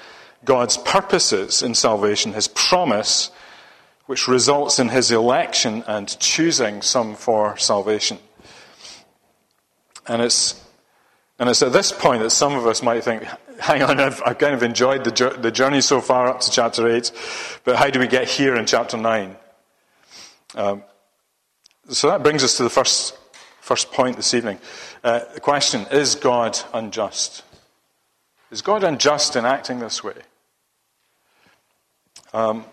God's 0.43 0.75
purposes 0.75 1.61
in 1.61 1.75
salvation, 1.75 2.33
His 2.33 2.47
promise, 2.47 3.29
which 4.07 4.27
results 4.27 4.79
in 4.79 4.89
His 4.89 5.11
election 5.11 5.83
and 5.85 6.19
choosing 6.19 6.81
some 6.81 7.13
for 7.13 7.55
salvation. 7.57 8.17
And 10.07 10.19
it's, 10.21 10.59
and 11.37 11.47
it's 11.47 11.61
at 11.61 11.71
this 11.71 11.91
point 11.91 12.23
that 12.23 12.31
some 12.31 12.55
of 12.55 12.65
us 12.65 12.81
might 12.81 13.03
think, 13.03 13.23
hang 13.59 13.83
on, 13.83 13.99
I've, 13.99 14.21
I've 14.25 14.39
kind 14.39 14.55
of 14.55 14.63
enjoyed 14.63 15.03
the, 15.03 15.37
the 15.39 15.51
journey 15.51 15.81
so 15.81 16.01
far 16.01 16.27
up 16.27 16.41
to 16.41 16.49
chapter 16.49 16.87
8, 16.87 17.11
but 17.65 17.75
how 17.75 17.91
do 17.91 17.99
we 17.99 18.07
get 18.07 18.27
here 18.27 18.55
in 18.55 18.65
chapter 18.65 18.97
9? 18.97 19.35
Um, 20.55 20.83
so 21.89 22.09
that 22.09 22.23
brings 22.23 22.43
us 22.43 22.57
to 22.57 22.63
the 22.63 22.69
first, 22.71 23.15
first 23.63 23.93
point 23.93 24.17
this 24.17 24.33
evening. 24.33 24.59
Uh, 25.05 25.21
the 25.33 25.39
question 25.39 25.85
is 25.89 26.15
God 26.15 26.59
unjust? 26.73 27.43
Is 28.51 28.61
God 28.61 28.83
unjust 28.83 29.37
in 29.37 29.45
acting 29.45 29.79
this 29.79 30.03
way? 30.03 30.15
Um, 32.33 32.65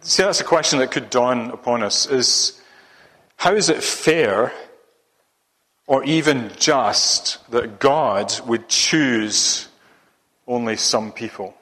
see, 0.00 0.22
that's 0.22 0.40
a 0.40 0.44
question 0.44 0.78
that 0.78 0.92
could 0.92 1.10
dawn 1.10 1.50
upon 1.50 1.82
us. 1.82 2.06
Is 2.06 2.60
how 3.34 3.54
is 3.54 3.68
it 3.68 3.82
fair 3.82 4.52
or 5.88 6.04
even 6.04 6.52
just 6.56 7.50
that 7.50 7.80
God 7.80 8.32
would 8.46 8.68
choose 8.68 9.66
only 10.46 10.76
some 10.76 11.10
people? 11.10 11.52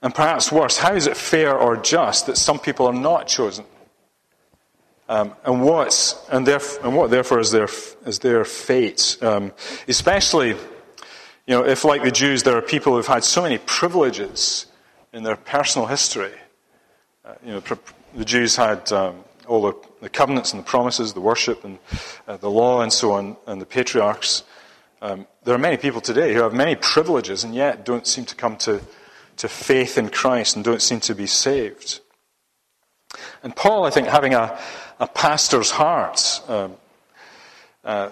And 0.00 0.14
perhaps 0.14 0.50
worse, 0.50 0.78
how 0.78 0.94
is 0.94 1.06
it 1.06 1.16
fair 1.18 1.58
or 1.58 1.76
just 1.76 2.24
that 2.24 2.38
some 2.38 2.58
people 2.58 2.86
are 2.86 2.94
not 2.94 3.26
chosen? 3.26 3.66
Um, 5.10 5.34
and, 5.44 5.60
what's, 5.60 6.14
and, 6.30 6.46
and, 6.46 6.94
what 6.94 7.10
therefore 7.10 7.40
is 7.40 7.50
their, 7.50 7.66
is 8.06 8.20
their 8.20 8.44
fate? 8.44 9.18
Um, 9.20 9.52
especially, 9.88 10.50
you 10.50 10.56
know, 11.48 11.66
if 11.66 11.84
like 11.84 12.04
the 12.04 12.12
Jews, 12.12 12.44
there 12.44 12.56
are 12.56 12.62
people 12.62 12.94
who've 12.94 13.04
had 13.04 13.24
so 13.24 13.42
many 13.42 13.58
privileges 13.58 14.66
in 15.12 15.24
their 15.24 15.34
personal 15.34 15.88
history. 15.88 16.30
Uh, 17.24 17.34
you 17.44 17.54
know, 17.54 17.62
the 18.14 18.24
Jews 18.24 18.54
had 18.54 18.92
um, 18.92 19.24
all 19.48 19.62
the, 19.62 19.74
the, 20.00 20.08
covenants 20.08 20.52
and 20.52 20.62
the 20.62 20.64
promises, 20.64 21.12
the 21.12 21.20
worship 21.20 21.64
and 21.64 21.80
uh, 22.28 22.36
the 22.36 22.48
law 22.48 22.82
and 22.82 22.92
so 22.92 23.10
on, 23.10 23.36
and 23.48 23.60
the 23.60 23.66
patriarchs. 23.66 24.44
Um, 25.02 25.26
there 25.42 25.56
are 25.56 25.58
many 25.58 25.76
people 25.76 26.00
today 26.00 26.34
who 26.34 26.42
have 26.42 26.54
many 26.54 26.76
privileges 26.76 27.42
and 27.42 27.52
yet 27.52 27.84
don't 27.84 28.06
seem 28.06 28.26
to 28.26 28.36
come 28.36 28.56
to, 28.58 28.80
to 29.38 29.48
faith 29.48 29.98
in 29.98 30.08
Christ 30.08 30.54
and 30.54 30.64
don't 30.64 30.80
seem 30.80 31.00
to 31.00 31.16
be 31.16 31.26
saved. 31.26 31.98
And 33.42 33.56
Paul, 33.56 33.84
I 33.84 33.90
think, 33.90 34.06
having 34.06 34.34
a, 34.34 34.56
a 35.00 35.06
pastor's 35.06 35.70
heart, 35.70 36.42
um, 36.46 36.76
uh, 37.84 38.10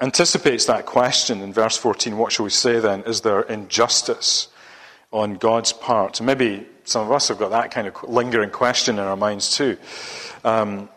anticipates 0.00 0.64
that 0.66 0.86
question 0.86 1.42
in 1.42 1.52
verse 1.52 1.76
14. 1.76 2.16
What 2.16 2.32
shall 2.32 2.44
we 2.44 2.50
say 2.50 2.80
then? 2.80 3.02
Is 3.02 3.20
there 3.20 3.42
injustice 3.42 4.48
on 5.12 5.34
God's 5.34 5.74
part? 5.74 6.20
Maybe 6.20 6.66
some 6.84 7.06
of 7.06 7.12
us 7.12 7.28
have 7.28 7.38
got 7.38 7.50
that 7.50 7.70
kind 7.70 7.86
of 7.86 8.02
lingering 8.04 8.50
question 8.50 8.98
in 8.98 9.04
our 9.04 9.16
minds 9.16 9.54
too. 9.54 9.76
Um, 10.42 10.88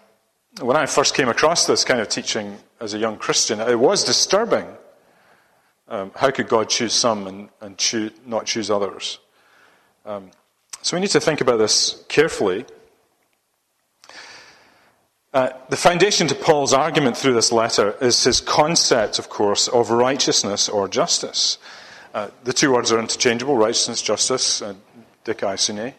when 0.61 0.77
I 0.77 0.85
first 0.85 1.15
came 1.15 1.27
across 1.27 1.67
this 1.67 1.83
kind 1.83 1.99
of 1.99 2.07
teaching 2.09 2.57
as 2.79 2.93
a 2.93 2.97
young 2.97 3.17
Christian, 3.17 3.59
it 3.59 3.79
was 3.79 4.03
disturbing. 4.03 4.65
Um, 5.89 6.11
how 6.15 6.31
could 6.31 6.47
God 6.47 6.69
choose 6.69 6.93
some 6.93 7.27
and, 7.27 7.49
and 7.61 7.77
choose, 7.77 8.11
not 8.25 8.45
choose 8.45 8.71
others? 8.71 9.19
Um, 10.05 10.31
so 10.81 10.95
we 10.95 11.01
need 11.01 11.09
to 11.09 11.19
think 11.19 11.41
about 11.41 11.57
this 11.57 12.05
carefully. 12.07 12.65
Uh, 15.31 15.49
the 15.69 15.77
foundation 15.77 16.27
to 16.27 16.33
Paul's 16.33 16.73
argument 16.73 17.15
through 17.15 17.33
this 17.33 17.51
letter 17.51 17.95
is 18.01 18.23
his 18.23 18.41
concept, 18.41 19.19
of 19.19 19.29
course, 19.29 19.67
of 19.67 19.91
righteousness 19.91 20.67
or 20.67 20.87
justice. 20.87 21.59
Uh, 22.15 22.29
the 22.43 22.53
two 22.53 22.73
words 22.73 22.91
are 22.91 22.99
interchangeable 22.99 23.55
righteousness, 23.55 24.01
justice, 24.01 24.63
uh, 24.63 24.73
dikaiosyne. 25.25 25.93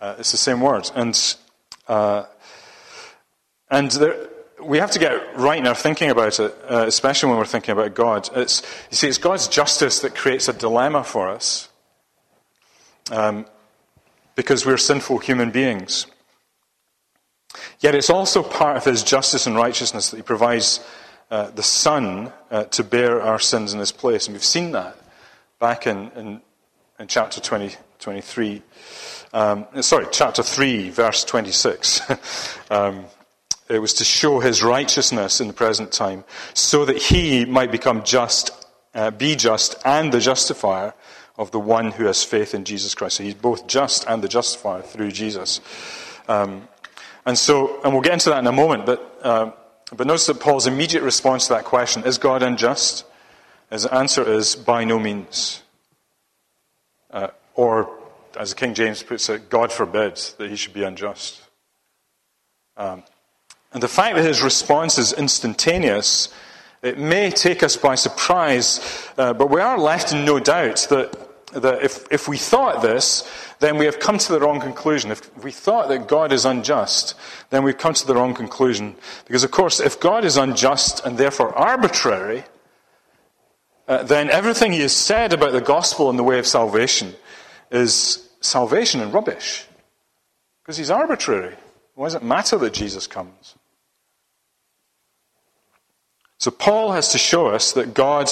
Uh, 0.00 0.14
it's 0.18 0.30
the 0.30 0.38
same 0.38 0.62
word. 0.62 0.90
And, 0.94 1.36
uh, 1.88 2.24
and 3.70 3.90
there, 3.90 4.28
we 4.62 4.78
have 4.78 4.92
to 4.92 4.98
get 4.98 5.36
right 5.36 5.58
in 5.58 5.66
our 5.66 5.74
thinking 5.74 6.08
about 6.08 6.40
it, 6.40 6.56
uh, 6.70 6.86
especially 6.86 7.28
when 7.28 7.38
we're 7.38 7.44
thinking 7.44 7.72
about 7.72 7.94
God. 7.94 8.30
It's, 8.34 8.62
you 8.90 8.96
see, 8.96 9.08
it's 9.08 9.18
God's 9.18 9.46
justice 9.46 10.00
that 10.00 10.14
creates 10.14 10.48
a 10.48 10.54
dilemma 10.54 11.04
for 11.04 11.28
us 11.28 11.68
um, 13.10 13.44
because 14.36 14.64
we're 14.64 14.78
sinful 14.78 15.18
human 15.18 15.50
beings. 15.50 16.06
Yet 17.80 17.94
it's 17.94 18.10
also 18.10 18.42
part 18.42 18.76
of 18.76 18.84
his 18.84 19.02
justice 19.02 19.46
and 19.46 19.56
righteousness 19.56 20.10
that 20.10 20.16
he 20.16 20.22
provides 20.22 20.80
uh, 21.30 21.50
the 21.50 21.62
Son 21.62 22.32
uh, 22.50 22.64
to 22.64 22.84
bear 22.84 23.22
our 23.22 23.38
sins 23.38 23.72
in 23.72 23.80
his 23.80 23.92
place. 23.92 24.26
And 24.26 24.34
we've 24.34 24.44
seen 24.44 24.72
that 24.72 24.96
back 25.58 25.86
in, 25.86 26.10
in, 26.16 26.40
in 26.98 27.06
chapter 27.06 27.40
20, 27.40 27.76
23. 27.98 28.62
Um, 29.32 29.66
sorry, 29.80 30.06
chapter 30.12 30.42
3, 30.42 30.90
verse 30.90 31.24
26. 31.24 32.02
um, 32.70 33.06
it 33.68 33.78
was 33.78 33.94
to 33.94 34.04
show 34.04 34.40
his 34.40 34.62
righteousness 34.62 35.40
in 35.40 35.48
the 35.48 35.54
present 35.54 35.90
time, 35.90 36.24
so 36.52 36.84
that 36.84 36.98
he 36.98 37.44
might 37.46 37.72
become 37.72 38.04
just, 38.04 38.50
uh, 38.94 39.10
be 39.10 39.34
just, 39.34 39.76
and 39.84 40.12
the 40.12 40.20
justifier 40.20 40.92
of 41.36 41.50
the 41.50 41.58
one 41.58 41.90
who 41.90 42.04
has 42.04 42.22
faith 42.22 42.54
in 42.54 42.64
Jesus 42.64 42.94
Christ. 42.94 43.16
So 43.16 43.24
he's 43.24 43.34
both 43.34 43.66
just 43.66 44.04
and 44.06 44.22
the 44.22 44.28
justifier 44.28 44.82
through 44.82 45.12
Jesus. 45.12 45.60
Um, 46.28 46.68
and 47.26 47.38
so, 47.38 47.80
and 47.82 47.92
we'll 47.92 48.02
get 48.02 48.12
into 48.12 48.30
that 48.30 48.38
in 48.38 48.46
a 48.46 48.52
moment, 48.52 48.86
but, 48.86 49.20
uh, 49.22 49.50
but 49.94 50.06
notice 50.06 50.26
that 50.26 50.40
Paul's 50.40 50.66
immediate 50.66 51.02
response 51.02 51.46
to 51.46 51.54
that 51.54 51.64
question 51.64 52.04
is 52.04 52.18
God 52.18 52.42
unjust? 52.42 53.04
His 53.70 53.86
answer 53.86 54.22
is 54.28 54.56
by 54.56 54.84
no 54.84 54.98
means. 54.98 55.62
Uh, 57.10 57.28
or, 57.54 57.90
as 58.36 58.52
King 58.54 58.74
James 58.74 59.02
puts 59.02 59.28
it, 59.28 59.48
God 59.48 59.72
forbid 59.72 60.16
that 60.38 60.50
he 60.50 60.56
should 60.56 60.74
be 60.74 60.82
unjust. 60.82 61.40
Um, 62.76 63.04
and 63.72 63.82
the 63.82 63.88
fact 63.88 64.16
that 64.16 64.24
his 64.24 64.42
response 64.42 64.98
is 64.98 65.12
instantaneous, 65.12 66.32
it 66.82 66.98
may 66.98 67.30
take 67.30 67.62
us 67.62 67.76
by 67.76 67.94
surprise, 67.94 69.08
uh, 69.16 69.32
but 69.32 69.48
we 69.48 69.60
are 69.60 69.78
left 69.78 70.12
in 70.12 70.24
no 70.24 70.38
doubt 70.38 70.86
that 70.90 71.16
that 71.54 71.82
if, 71.82 72.06
if 72.10 72.28
we 72.28 72.36
thought 72.36 72.82
this, 72.82 73.28
then 73.60 73.78
we 73.78 73.84
have 73.86 73.98
come 73.98 74.18
to 74.18 74.32
the 74.32 74.40
wrong 74.40 74.60
conclusion. 74.60 75.10
If 75.10 75.44
we 75.44 75.50
thought 75.50 75.88
that 75.88 76.08
God 76.08 76.32
is 76.32 76.44
unjust, 76.44 77.14
then 77.50 77.62
we've 77.62 77.78
come 77.78 77.94
to 77.94 78.06
the 78.06 78.14
wrong 78.14 78.34
conclusion. 78.34 78.96
Because, 79.26 79.44
of 79.44 79.50
course, 79.50 79.80
if 79.80 80.00
God 80.00 80.24
is 80.24 80.36
unjust 80.36 81.04
and 81.04 81.16
therefore 81.16 81.56
arbitrary, 81.56 82.44
uh, 83.86 84.02
then 84.02 84.30
everything 84.30 84.72
he 84.72 84.80
has 84.80 84.94
said 84.94 85.32
about 85.32 85.52
the 85.52 85.60
gospel 85.60 86.10
and 86.10 86.18
the 86.18 86.22
way 86.22 86.38
of 86.38 86.46
salvation 86.46 87.14
is 87.70 88.28
salvation 88.40 89.00
and 89.00 89.12
rubbish. 89.12 89.66
Because 90.62 90.76
he's 90.76 90.90
arbitrary. 90.90 91.54
Why 91.94 92.06
does 92.06 92.14
it 92.14 92.22
matter 92.22 92.58
that 92.58 92.72
Jesus 92.72 93.06
comes? 93.06 93.54
So 96.38 96.50
Paul 96.50 96.92
has 96.92 97.12
to 97.12 97.18
show 97.18 97.46
us 97.46 97.72
that 97.72 97.94
God 97.94 98.30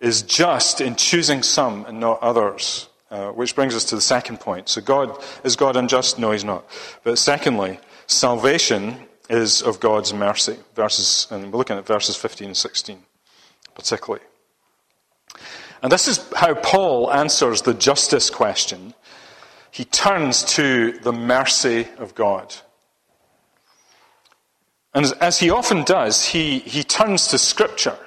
is 0.00 0.22
just 0.22 0.80
in 0.80 0.96
choosing 0.96 1.42
some 1.42 1.84
and 1.86 2.00
not 2.00 2.20
others. 2.22 2.88
Uh, 3.10 3.30
which 3.30 3.54
brings 3.54 3.74
us 3.74 3.86
to 3.86 3.94
the 3.94 4.02
second 4.02 4.38
point. 4.38 4.68
So, 4.68 4.82
God 4.82 5.24
is 5.42 5.56
God 5.56 5.76
unjust? 5.76 6.18
No, 6.18 6.30
He's 6.30 6.44
not. 6.44 6.66
But 7.04 7.16
secondly, 7.16 7.80
salvation 8.06 8.96
is 9.30 9.62
of 9.62 9.80
God's 9.80 10.12
mercy. 10.12 10.58
Verses, 10.74 11.26
and 11.30 11.50
we're 11.50 11.56
looking 11.56 11.78
at 11.78 11.86
verses 11.86 12.16
15 12.16 12.48
and 12.48 12.56
16, 12.56 12.98
particularly. 13.74 14.22
And 15.82 15.90
this 15.90 16.06
is 16.06 16.20
how 16.34 16.54
Paul 16.54 17.10
answers 17.10 17.62
the 17.62 17.72
justice 17.72 18.28
question. 18.28 18.92
He 19.70 19.84
turns 19.84 20.44
to 20.56 20.92
the 20.92 21.12
mercy 21.12 21.86
of 21.98 22.14
God. 22.14 22.54
And 24.94 25.12
as 25.20 25.38
he 25.38 25.50
often 25.50 25.84
does, 25.84 26.24
he, 26.24 26.58
he 26.58 26.82
turns 26.82 27.28
to 27.28 27.38
Scripture. 27.38 27.98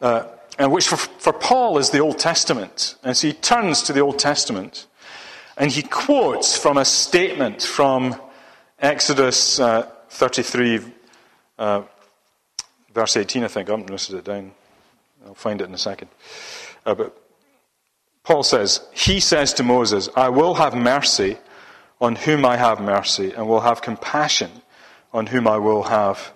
Uh, 0.00 0.24
which 0.58 0.88
for, 0.88 0.96
for 0.96 1.32
Paul 1.32 1.78
is 1.78 1.90
the 1.90 2.00
Old 2.00 2.18
Testament. 2.18 2.96
And 3.02 3.16
so 3.16 3.28
he 3.28 3.32
turns 3.32 3.82
to 3.82 3.92
the 3.92 4.00
Old 4.00 4.18
Testament 4.18 4.86
and 5.56 5.70
he 5.70 5.82
quotes 5.82 6.56
from 6.56 6.78
a 6.78 6.84
statement 6.84 7.62
from 7.62 8.20
Exodus 8.78 9.60
uh, 9.60 9.88
33, 10.10 10.80
uh, 11.58 11.82
verse 12.94 13.16
18, 13.16 13.44
I 13.44 13.48
think. 13.48 13.68
I 13.68 13.72
haven't 13.72 13.90
listed 13.90 14.16
it 14.16 14.24
down. 14.24 14.52
I'll 15.26 15.34
find 15.34 15.60
it 15.60 15.68
in 15.68 15.74
a 15.74 15.78
second. 15.78 16.08
Uh, 16.84 16.94
but 16.94 17.16
Paul 18.24 18.42
says, 18.42 18.80
He 18.92 19.20
says 19.20 19.54
to 19.54 19.62
Moses, 19.62 20.08
I 20.16 20.30
will 20.30 20.54
have 20.54 20.74
mercy 20.74 21.38
on 22.00 22.16
whom 22.16 22.44
I 22.44 22.56
have 22.56 22.80
mercy, 22.80 23.32
and 23.32 23.46
will 23.46 23.60
have 23.60 23.82
compassion 23.82 24.50
on 25.12 25.26
whom 25.26 25.46
I 25.46 25.58
will 25.58 25.84
have 25.84 26.32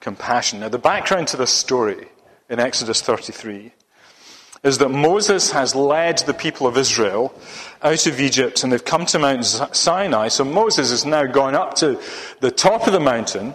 compassion. 0.00 0.60
Now, 0.60 0.68
the 0.68 0.78
background 0.78 1.28
to 1.28 1.38
this 1.38 1.52
story 1.52 2.08
in 2.48 2.60
Exodus 2.60 3.00
33 3.02 3.72
is 4.62 4.78
that 4.78 4.88
Moses 4.88 5.50
has 5.52 5.74
led 5.74 6.18
the 6.20 6.32
people 6.32 6.66
of 6.66 6.78
Israel 6.78 7.34
out 7.82 8.06
of 8.06 8.20
Egypt 8.20 8.64
and 8.64 8.72
they've 8.72 8.84
come 8.84 9.04
to 9.06 9.18
Mount 9.18 9.44
Sinai. 9.44 10.28
So 10.28 10.44
Moses 10.44 10.90
has 10.90 11.04
now 11.04 11.26
gone 11.26 11.54
up 11.54 11.74
to 11.76 12.00
the 12.40 12.50
top 12.50 12.86
of 12.86 12.94
the 12.94 13.00
mountain 13.00 13.54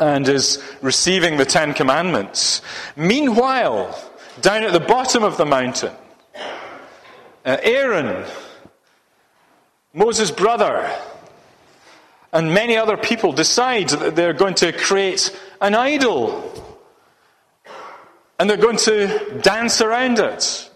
and 0.00 0.28
is 0.28 0.60
receiving 0.82 1.36
the 1.36 1.44
Ten 1.44 1.72
Commandments. 1.72 2.62
Meanwhile, 2.96 3.96
down 4.40 4.64
at 4.64 4.72
the 4.72 4.80
bottom 4.80 5.22
of 5.22 5.36
the 5.36 5.46
mountain, 5.46 5.94
uh, 7.44 7.56
Aaron, 7.62 8.24
Moses' 9.92 10.32
brother, 10.32 10.90
and 12.32 12.52
many 12.52 12.76
other 12.76 12.96
people 12.96 13.32
decide 13.32 13.90
that 13.90 14.16
they're 14.16 14.32
going 14.32 14.54
to 14.54 14.72
create 14.72 15.38
an 15.60 15.74
idol. 15.74 16.71
And 18.42 18.50
they're 18.50 18.56
going 18.56 18.78
to 18.78 19.38
dance 19.40 19.80
around 19.80 20.18
it. 20.18 20.68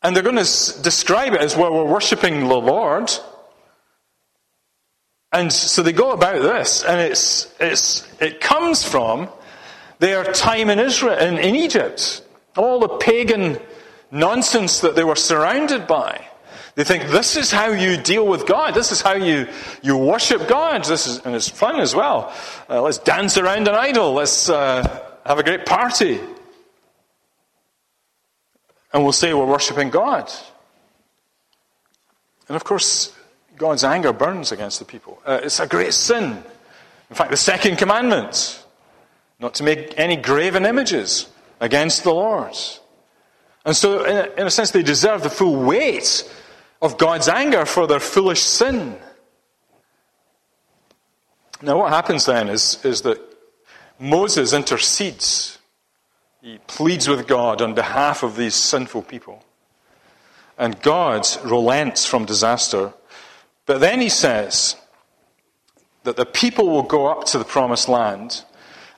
And 0.00 0.16
they're 0.16 0.22
going 0.22 0.36
to 0.36 0.82
describe 0.82 1.34
it 1.34 1.42
as 1.42 1.54
well, 1.54 1.74
we're 1.74 1.84
worshipping 1.84 2.48
the 2.48 2.56
Lord. 2.56 3.12
And 5.30 5.52
so 5.52 5.82
they 5.82 5.92
go 5.92 6.12
about 6.12 6.40
this, 6.40 6.84
and 6.84 6.98
it's, 6.98 7.54
it's, 7.60 8.10
it 8.22 8.40
comes 8.40 8.84
from 8.84 9.28
their 9.98 10.24
time 10.32 10.70
in 10.70 10.78
Israel, 10.78 11.18
in, 11.18 11.36
in 11.36 11.56
Egypt. 11.56 12.24
All 12.56 12.80
the 12.80 12.88
pagan 12.88 13.58
nonsense 14.10 14.80
that 14.80 14.96
they 14.96 15.04
were 15.04 15.14
surrounded 15.14 15.86
by. 15.86 16.26
They 16.74 16.84
think 16.84 17.10
this 17.10 17.36
is 17.36 17.50
how 17.50 17.68
you 17.68 17.98
deal 17.98 18.26
with 18.26 18.46
God. 18.46 18.72
This 18.72 18.92
is 18.92 19.02
how 19.02 19.12
you, 19.12 19.46
you 19.82 19.98
worship 19.98 20.48
God. 20.48 20.84
This 20.84 21.06
is, 21.06 21.18
and 21.26 21.34
it's 21.34 21.50
fun 21.50 21.80
as 21.80 21.94
well. 21.94 22.32
Uh, 22.66 22.80
let's 22.80 22.96
dance 22.96 23.36
around 23.36 23.68
an 23.68 23.74
idol. 23.74 24.14
Let's 24.14 24.48
uh, 24.48 25.04
have 25.26 25.38
a 25.38 25.42
great 25.42 25.66
party. 25.66 26.18
And 28.92 29.02
we'll 29.02 29.12
say 29.12 29.34
we're 29.34 29.46
worshipping 29.46 29.90
God. 29.90 30.30
And 32.48 32.56
of 32.56 32.64
course, 32.64 33.14
God's 33.56 33.84
anger 33.84 34.12
burns 34.12 34.52
against 34.52 34.78
the 34.78 34.84
people. 34.84 35.20
Uh, 35.26 35.40
it's 35.42 35.60
a 35.60 35.66
great 35.66 35.92
sin. 35.92 36.42
In 37.10 37.16
fact, 37.16 37.30
the 37.30 37.36
second 37.36 37.76
commandment 37.76 38.64
not 39.38 39.54
to 39.54 39.62
make 39.62 39.94
any 39.98 40.16
graven 40.16 40.66
images 40.66 41.28
against 41.60 42.04
the 42.04 42.12
Lord. 42.12 42.56
And 43.64 43.76
so, 43.76 44.04
in 44.04 44.16
a, 44.16 44.40
in 44.40 44.46
a 44.46 44.50
sense, 44.50 44.70
they 44.70 44.82
deserve 44.82 45.22
the 45.22 45.30
full 45.30 45.56
weight 45.56 46.28
of 46.80 46.98
God's 46.98 47.28
anger 47.28 47.66
for 47.66 47.86
their 47.86 48.00
foolish 48.00 48.40
sin. 48.40 48.96
Now, 51.60 51.78
what 51.78 51.90
happens 51.90 52.24
then 52.26 52.48
is, 52.48 52.84
is 52.84 53.02
that 53.02 53.20
Moses 53.98 54.52
intercedes. 54.52 55.58
He 56.48 56.56
pleads 56.66 57.06
with 57.06 57.26
God 57.26 57.60
on 57.60 57.74
behalf 57.74 58.22
of 58.22 58.34
these 58.34 58.54
sinful 58.54 59.02
people. 59.02 59.44
And 60.56 60.80
God 60.80 61.28
relents 61.44 62.06
from 62.06 62.24
disaster. 62.24 62.94
But 63.66 63.82
then 63.82 64.00
he 64.00 64.08
says 64.08 64.74
that 66.04 66.16
the 66.16 66.24
people 66.24 66.70
will 66.70 66.84
go 66.84 67.06
up 67.06 67.26
to 67.26 67.38
the 67.38 67.44
promised 67.44 67.86
land 67.86 68.44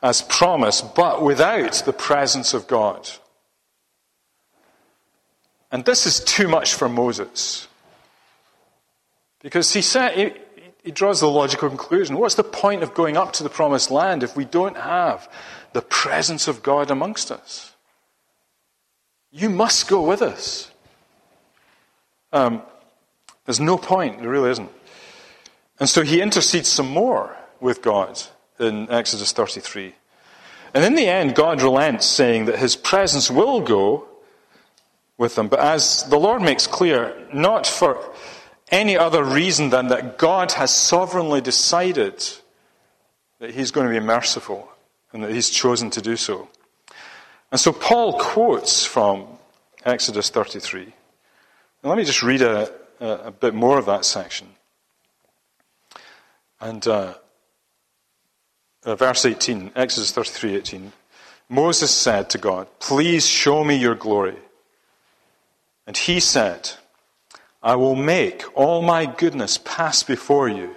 as 0.00 0.22
promised, 0.22 0.94
but 0.94 1.24
without 1.24 1.72
the 1.84 1.92
presence 1.92 2.54
of 2.54 2.68
God. 2.68 3.10
And 5.72 5.84
this 5.84 6.06
is 6.06 6.20
too 6.20 6.46
much 6.46 6.74
for 6.74 6.88
Moses. 6.88 7.66
Because 9.42 9.74
he 9.74 9.82
said, 9.82 10.16
he, 10.16 10.32
he 10.84 10.92
draws 10.92 11.18
the 11.18 11.28
logical 11.28 11.68
conclusion 11.68 12.16
what's 12.16 12.36
the 12.36 12.44
point 12.44 12.84
of 12.84 12.94
going 12.94 13.16
up 13.16 13.32
to 13.32 13.42
the 13.42 13.50
promised 13.50 13.90
land 13.90 14.22
if 14.22 14.36
we 14.36 14.44
don't 14.44 14.76
have 14.76 15.28
the 15.72 15.82
presence 15.82 16.48
of 16.48 16.62
God 16.62 16.90
amongst 16.90 17.30
us? 17.30 17.74
You 19.30 19.50
must 19.50 19.88
go 19.88 20.02
with 20.02 20.22
us. 20.22 20.70
Um, 22.32 22.62
there's 23.44 23.60
no 23.60 23.76
point, 23.76 24.20
there 24.20 24.28
really 24.28 24.50
isn't. 24.50 24.70
And 25.78 25.88
so 25.88 26.02
he 26.02 26.20
intercedes 26.20 26.68
some 26.68 26.88
more 26.88 27.36
with 27.60 27.82
God 27.82 28.20
in 28.58 28.90
Exodus 28.90 29.32
33. 29.32 29.94
And 30.74 30.84
in 30.84 30.94
the 30.94 31.06
end, 31.06 31.34
God 31.34 31.62
relents, 31.62 32.06
saying 32.06 32.44
that 32.44 32.58
his 32.58 32.76
presence 32.76 33.30
will 33.30 33.60
go 33.60 34.06
with 35.18 35.34
them. 35.34 35.48
But 35.48 35.60
as 35.60 36.04
the 36.04 36.18
Lord 36.18 36.42
makes 36.42 36.66
clear, 36.66 37.26
not 37.32 37.66
for 37.66 38.12
any 38.70 38.96
other 38.96 39.24
reason 39.24 39.70
than 39.70 39.88
that 39.88 40.18
God 40.18 40.52
has 40.52 40.74
sovereignly 40.74 41.40
decided 41.40 42.24
that 43.38 43.54
He's 43.54 43.70
going 43.70 43.86
to 43.86 43.92
be 43.92 44.04
merciful 44.04 44.68
and 45.12 45.24
that 45.24 45.32
He's 45.32 45.50
chosen 45.50 45.90
to 45.90 46.00
do 46.00 46.16
so. 46.16 46.48
And 47.50 47.60
so 47.60 47.72
Paul 47.72 48.18
quotes 48.18 48.84
from 48.84 49.26
Exodus 49.84 50.30
33. 50.30 50.82
And 50.82 50.92
let 51.82 51.96
me 51.96 52.04
just 52.04 52.22
read 52.22 52.42
a, 52.42 52.70
a, 53.00 53.06
a 53.06 53.30
bit 53.30 53.54
more 53.54 53.78
of 53.78 53.86
that 53.86 54.04
section. 54.04 54.48
And 56.60 56.86
uh, 56.86 57.14
uh, 58.84 58.94
verse 58.94 59.24
18, 59.24 59.72
Exodus 59.74 60.12
33 60.12 60.56
18. 60.56 60.92
Moses 61.48 61.90
said 61.90 62.30
to 62.30 62.38
God, 62.38 62.68
Please 62.78 63.26
show 63.26 63.64
me 63.64 63.76
your 63.76 63.94
glory. 63.94 64.36
And 65.86 65.96
he 65.96 66.20
said, 66.20 66.70
I 67.62 67.74
will 67.76 67.96
make 67.96 68.44
all 68.54 68.80
my 68.80 69.06
goodness 69.06 69.58
pass 69.58 70.02
before 70.02 70.48
you, 70.48 70.76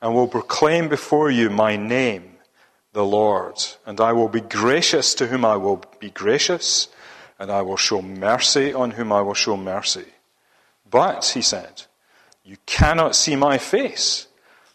and 0.00 0.14
will 0.14 0.28
proclaim 0.28 0.88
before 0.88 1.30
you 1.30 1.50
my 1.50 1.76
name, 1.76 2.37
the 2.98 3.04
Lord. 3.04 3.54
And 3.86 4.00
I 4.00 4.12
will 4.12 4.28
be 4.28 4.40
gracious 4.40 5.14
to 5.14 5.28
whom 5.28 5.44
I 5.44 5.56
will 5.56 5.84
be 6.00 6.10
gracious, 6.10 6.88
and 7.38 7.48
I 7.48 7.62
will 7.62 7.76
show 7.76 8.02
mercy 8.02 8.74
on 8.74 8.90
whom 8.90 9.12
I 9.12 9.20
will 9.20 9.34
show 9.34 9.56
mercy. 9.56 10.06
But, 10.90 11.24
he 11.26 11.40
said, 11.40 11.84
you 12.44 12.56
cannot 12.66 13.14
see 13.14 13.36
my 13.36 13.56
face, 13.56 14.26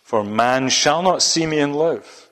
for 0.04 0.24
man 0.24 0.70
shall 0.70 1.04
not 1.04 1.22
see 1.22 1.46
me 1.46 1.60
and 1.60 1.76
live. 1.76 2.30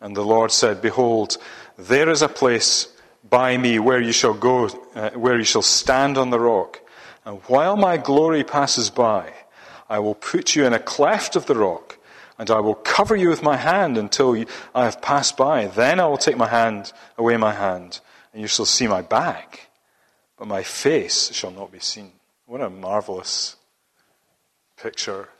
And 0.00 0.16
the 0.16 0.24
Lord 0.24 0.50
said, 0.50 0.82
Behold, 0.82 1.38
there 1.78 2.10
is 2.10 2.22
a 2.22 2.28
place 2.28 2.88
by 3.30 3.56
me 3.56 3.78
where 3.78 4.00
you 4.00 4.12
shall 4.12 4.34
go, 4.34 4.66
uh, 4.96 5.10
where 5.10 5.38
you 5.38 5.44
shall 5.44 5.62
stand 5.62 6.18
on 6.18 6.30
the 6.30 6.40
rock. 6.40 6.80
And 7.24 7.38
while 7.46 7.76
my 7.76 7.96
glory 7.96 8.42
passes 8.42 8.90
by, 8.90 9.32
I 9.88 10.00
will 10.00 10.16
put 10.16 10.56
you 10.56 10.66
in 10.66 10.72
a 10.72 10.80
cleft 10.80 11.36
of 11.36 11.46
the 11.46 11.54
rock, 11.54 11.96
and 12.38 12.50
I 12.50 12.60
will 12.60 12.74
cover 12.74 13.16
you 13.16 13.28
with 13.28 13.42
my 13.42 13.56
hand 13.56 13.96
until 13.96 14.44
I 14.74 14.84
have 14.84 15.00
passed 15.00 15.36
by. 15.36 15.66
Then 15.66 16.00
I 16.00 16.06
will 16.06 16.18
take 16.18 16.36
my 16.36 16.48
hand 16.48 16.92
away 17.16 17.36
my 17.36 17.52
hand, 17.52 18.00
and 18.32 18.42
you 18.42 18.48
shall 18.48 18.66
see 18.66 18.86
my 18.86 19.02
back, 19.02 19.68
but 20.36 20.46
my 20.46 20.62
face 20.62 21.32
shall 21.32 21.50
not 21.50 21.72
be 21.72 21.80
seen. 21.80 22.12
What 22.46 22.60
a 22.60 22.70
marvelous 22.70 23.56
picture 24.76 25.30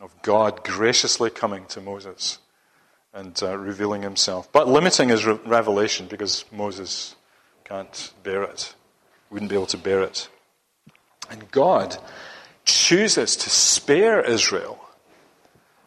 of 0.00 0.20
God 0.22 0.64
graciously 0.64 1.30
coming 1.30 1.64
to 1.66 1.80
Moses 1.80 2.38
and 3.14 3.40
uh, 3.42 3.56
revealing 3.56 4.02
himself, 4.02 4.50
but 4.52 4.68
limiting 4.68 5.08
his 5.08 5.24
re- 5.24 5.38
revelation 5.44 6.06
because 6.06 6.44
Moses 6.52 7.14
can't 7.64 8.12
bear 8.22 8.42
it, 8.42 8.74
wouldn't 9.30 9.50
be 9.50 9.54
able 9.54 9.66
to 9.66 9.78
bear 9.78 10.02
it. 10.02 10.28
And 11.30 11.50
God 11.50 11.96
chooses 12.64 13.36
to 13.36 13.50
spare 13.50 14.20
Israel 14.20 14.81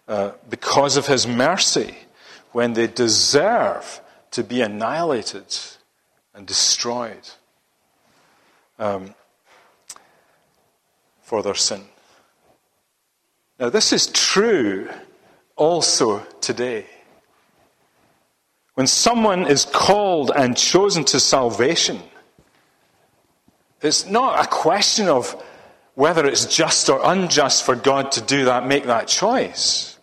uh, 0.07 0.31
because 0.49 0.97
of 0.97 1.07
his 1.07 1.27
mercy 1.27 1.95
when 2.51 2.73
they 2.73 2.87
deserve 2.87 4.01
to 4.31 4.43
be 4.43 4.61
annihilated 4.61 5.57
and 6.33 6.45
destroyed 6.45 7.29
um, 8.77 9.15
for 11.21 11.41
their 11.41 11.55
sin. 11.55 11.81
Now, 13.59 13.69
this 13.69 13.93
is 13.93 14.07
true 14.07 14.89
also 15.55 16.19
today. 16.41 16.85
When 18.73 18.87
someone 18.87 19.47
is 19.47 19.65
called 19.65 20.31
and 20.35 20.57
chosen 20.57 21.05
to 21.05 21.19
salvation, 21.19 22.01
it's 23.81 24.05
not 24.05 24.45
a 24.45 24.49
question 24.49 25.07
of 25.07 25.41
whether 25.93 26.25
it's 26.25 26.45
just 26.45 26.89
or 26.89 26.99
unjust 27.03 27.63
for 27.63 27.75
God 27.75 28.11
to 28.13 28.21
do 28.21 28.45
that, 28.45 28.67
make 28.67 28.85
that 28.85 29.07
choice. 29.07 29.94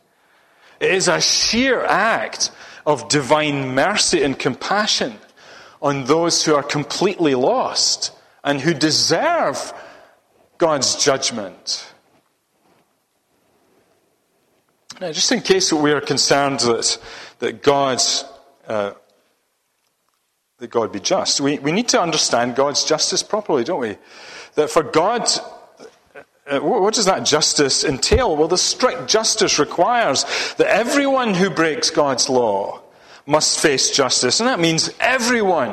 It 0.83 0.91
is 0.91 1.07
a 1.07 1.21
sheer 1.21 1.85
act 1.85 2.51
of 2.85 3.09
divine 3.09 3.73
mercy 3.73 4.25
and 4.25 4.37
compassion 4.37 5.17
on 5.81 6.07
those 6.07 6.45
who 6.45 6.57
are 6.57 6.63
completely 6.65 7.37
lost 7.37 8.11
and 8.43 8.61
who 8.61 8.75
deserve 8.75 9.73
God's 10.59 10.97
judgment. 10.97 11.87
Now, 15.01 15.13
just 15.13 15.31
in 15.31 15.41
case 15.41 15.73
we 15.73 15.93
are 15.93 16.01
concerned 16.01 16.59
that, 16.61 16.99
that 17.39 17.63
God's 17.63 18.25
uh, 18.67 18.95
that 20.59 20.71
God 20.71 20.91
be 20.91 20.99
just. 20.99 21.41
We, 21.41 21.61
we 21.61 21.71
need 21.71 21.89
to 21.91 22.01
understand 22.01 22.57
God's 22.57 22.85
justice 22.85 23.23
properly, 23.23 23.63
don't 23.63 23.81
we? 23.81 23.99
That 24.55 24.69
for 24.69 24.83
God, 24.83 25.29
uh, 26.47 26.59
what 26.59 26.95
does 26.95 27.05
that 27.05 27.25
justice 27.25 27.85
entail? 27.85 28.37
Well, 28.37 28.49
the 28.49 28.59
strict 28.59 29.07
justice 29.07 29.59
requires 29.59 30.25
that 30.57 30.67
everyone 30.67 31.35
who 31.35 31.51
breaks 31.51 31.91
God's 31.91 32.29
law 32.29 32.83
must 33.27 33.61
face 33.61 33.91
justice, 33.91 34.41
and 34.41 34.49
that 34.49 34.59
means 34.59 34.91
everyone, 34.99 35.73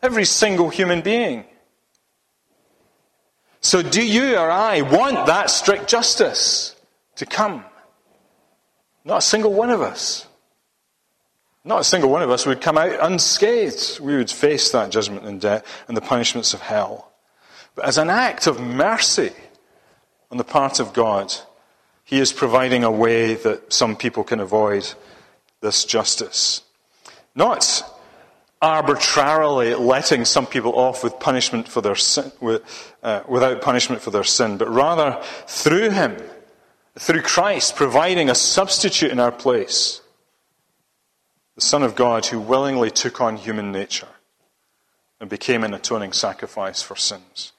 every 0.00 0.24
single 0.24 0.68
human 0.68 1.00
being. 1.00 1.44
So, 3.60 3.82
do 3.82 4.04
you 4.04 4.36
or 4.36 4.50
I 4.50 4.82
want 4.82 5.26
that 5.26 5.50
strict 5.50 5.88
justice 5.88 6.76
to 7.16 7.26
come? 7.26 7.64
Not 9.04 9.18
a 9.18 9.22
single 9.22 9.52
one 9.52 9.70
of 9.70 9.82
us. 9.82 10.26
Not 11.64 11.80
a 11.80 11.84
single 11.84 12.10
one 12.10 12.22
of 12.22 12.30
us 12.30 12.46
would 12.46 12.60
come 12.60 12.78
out 12.78 12.96
unscathed. 13.02 14.00
We 14.00 14.16
would 14.16 14.30
face 14.30 14.70
that 14.70 14.90
judgment 14.90 15.26
and 15.26 15.40
death 15.40 15.66
and 15.88 15.96
the 15.96 16.00
punishments 16.00 16.54
of 16.54 16.60
hell. 16.60 17.12
But 17.74 17.86
as 17.86 17.98
an 17.98 18.08
act 18.08 18.46
of 18.46 18.60
mercy 18.60 19.32
on 20.30 20.36
the 20.36 20.44
part 20.44 20.80
of 20.80 20.92
God, 20.92 21.34
He 22.04 22.18
is 22.18 22.32
providing 22.32 22.84
a 22.84 22.90
way 22.90 23.34
that 23.34 23.72
some 23.72 23.96
people 23.96 24.24
can 24.24 24.40
avoid 24.40 24.92
this 25.60 25.84
justice. 25.84 26.62
Not 27.34 27.82
arbitrarily 28.62 29.74
letting 29.74 30.24
some 30.24 30.46
people 30.46 30.78
off 30.78 31.02
with 31.02 31.18
punishment 31.18 31.66
for 31.66 31.80
their 31.80 31.94
sin, 31.94 32.30
with, 32.40 32.62
uh, 33.02 33.22
without 33.26 33.62
punishment 33.62 34.02
for 34.02 34.10
their 34.10 34.24
sin, 34.24 34.58
but 34.58 34.68
rather 34.68 35.20
through 35.46 35.90
Him, 35.90 36.16
through 36.98 37.22
Christ, 37.22 37.76
providing 37.76 38.28
a 38.28 38.34
substitute 38.34 39.10
in 39.10 39.20
our 39.20 39.32
place 39.32 40.00
the 41.60 41.66
Son 41.66 41.82
of 41.82 41.94
God 41.94 42.24
who 42.26 42.40
willingly 42.40 42.90
took 42.90 43.20
on 43.20 43.36
human 43.36 43.70
nature 43.70 44.08
and 45.20 45.28
became 45.28 45.62
an 45.62 45.74
atoning 45.74 46.12
sacrifice 46.12 46.80
for 46.80 46.96
sins. 46.96 47.52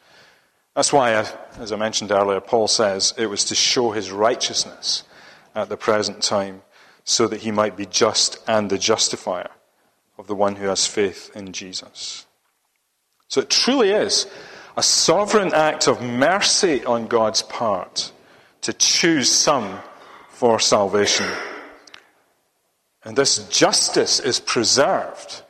That's 0.75 0.93
why, 0.93 1.25
as 1.59 1.71
I 1.71 1.75
mentioned 1.75 2.11
earlier, 2.11 2.39
Paul 2.39 2.67
says 2.67 3.13
it 3.17 3.25
was 3.25 3.45
to 3.45 3.55
show 3.55 3.91
his 3.91 4.11
righteousness 4.11 5.03
at 5.53 5.69
the 5.69 5.77
present 5.77 6.21
time 6.23 6.61
so 7.03 7.27
that 7.27 7.41
he 7.41 7.51
might 7.51 7.75
be 7.75 7.85
just 7.85 8.37
and 8.47 8.69
the 8.69 8.77
justifier 8.77 9.49
of 10.17 10.27
the 10.27 10.35
one 10.35 10.55
who 10.55 10.67
has 10.67 10.85
faith 10.85 11.31
in 11.35 11.51
Jesus. 11.51 12.25
So 13.27 13.41
it 13.41 13.49
truly 13.49 13.89
is 13.89 14.27
a 14.77 14.83
sovereign 14.83 15.53
act 15.53 15.87
of 15.87 16.01
mercy 16.01 16.85
on 16.85 17.07
God's 17.07 17.41
part 17.41 18.11
to 18.61 18.71
choose 18.71 19.29
some 19.29 19.79
for 20.29 20.59
salvation 20.59 21.27
and 23.03 23.17
this 23.17 23.47
justice 23.47 24.19
is 24.19 24.39
preserved 24.39 25.41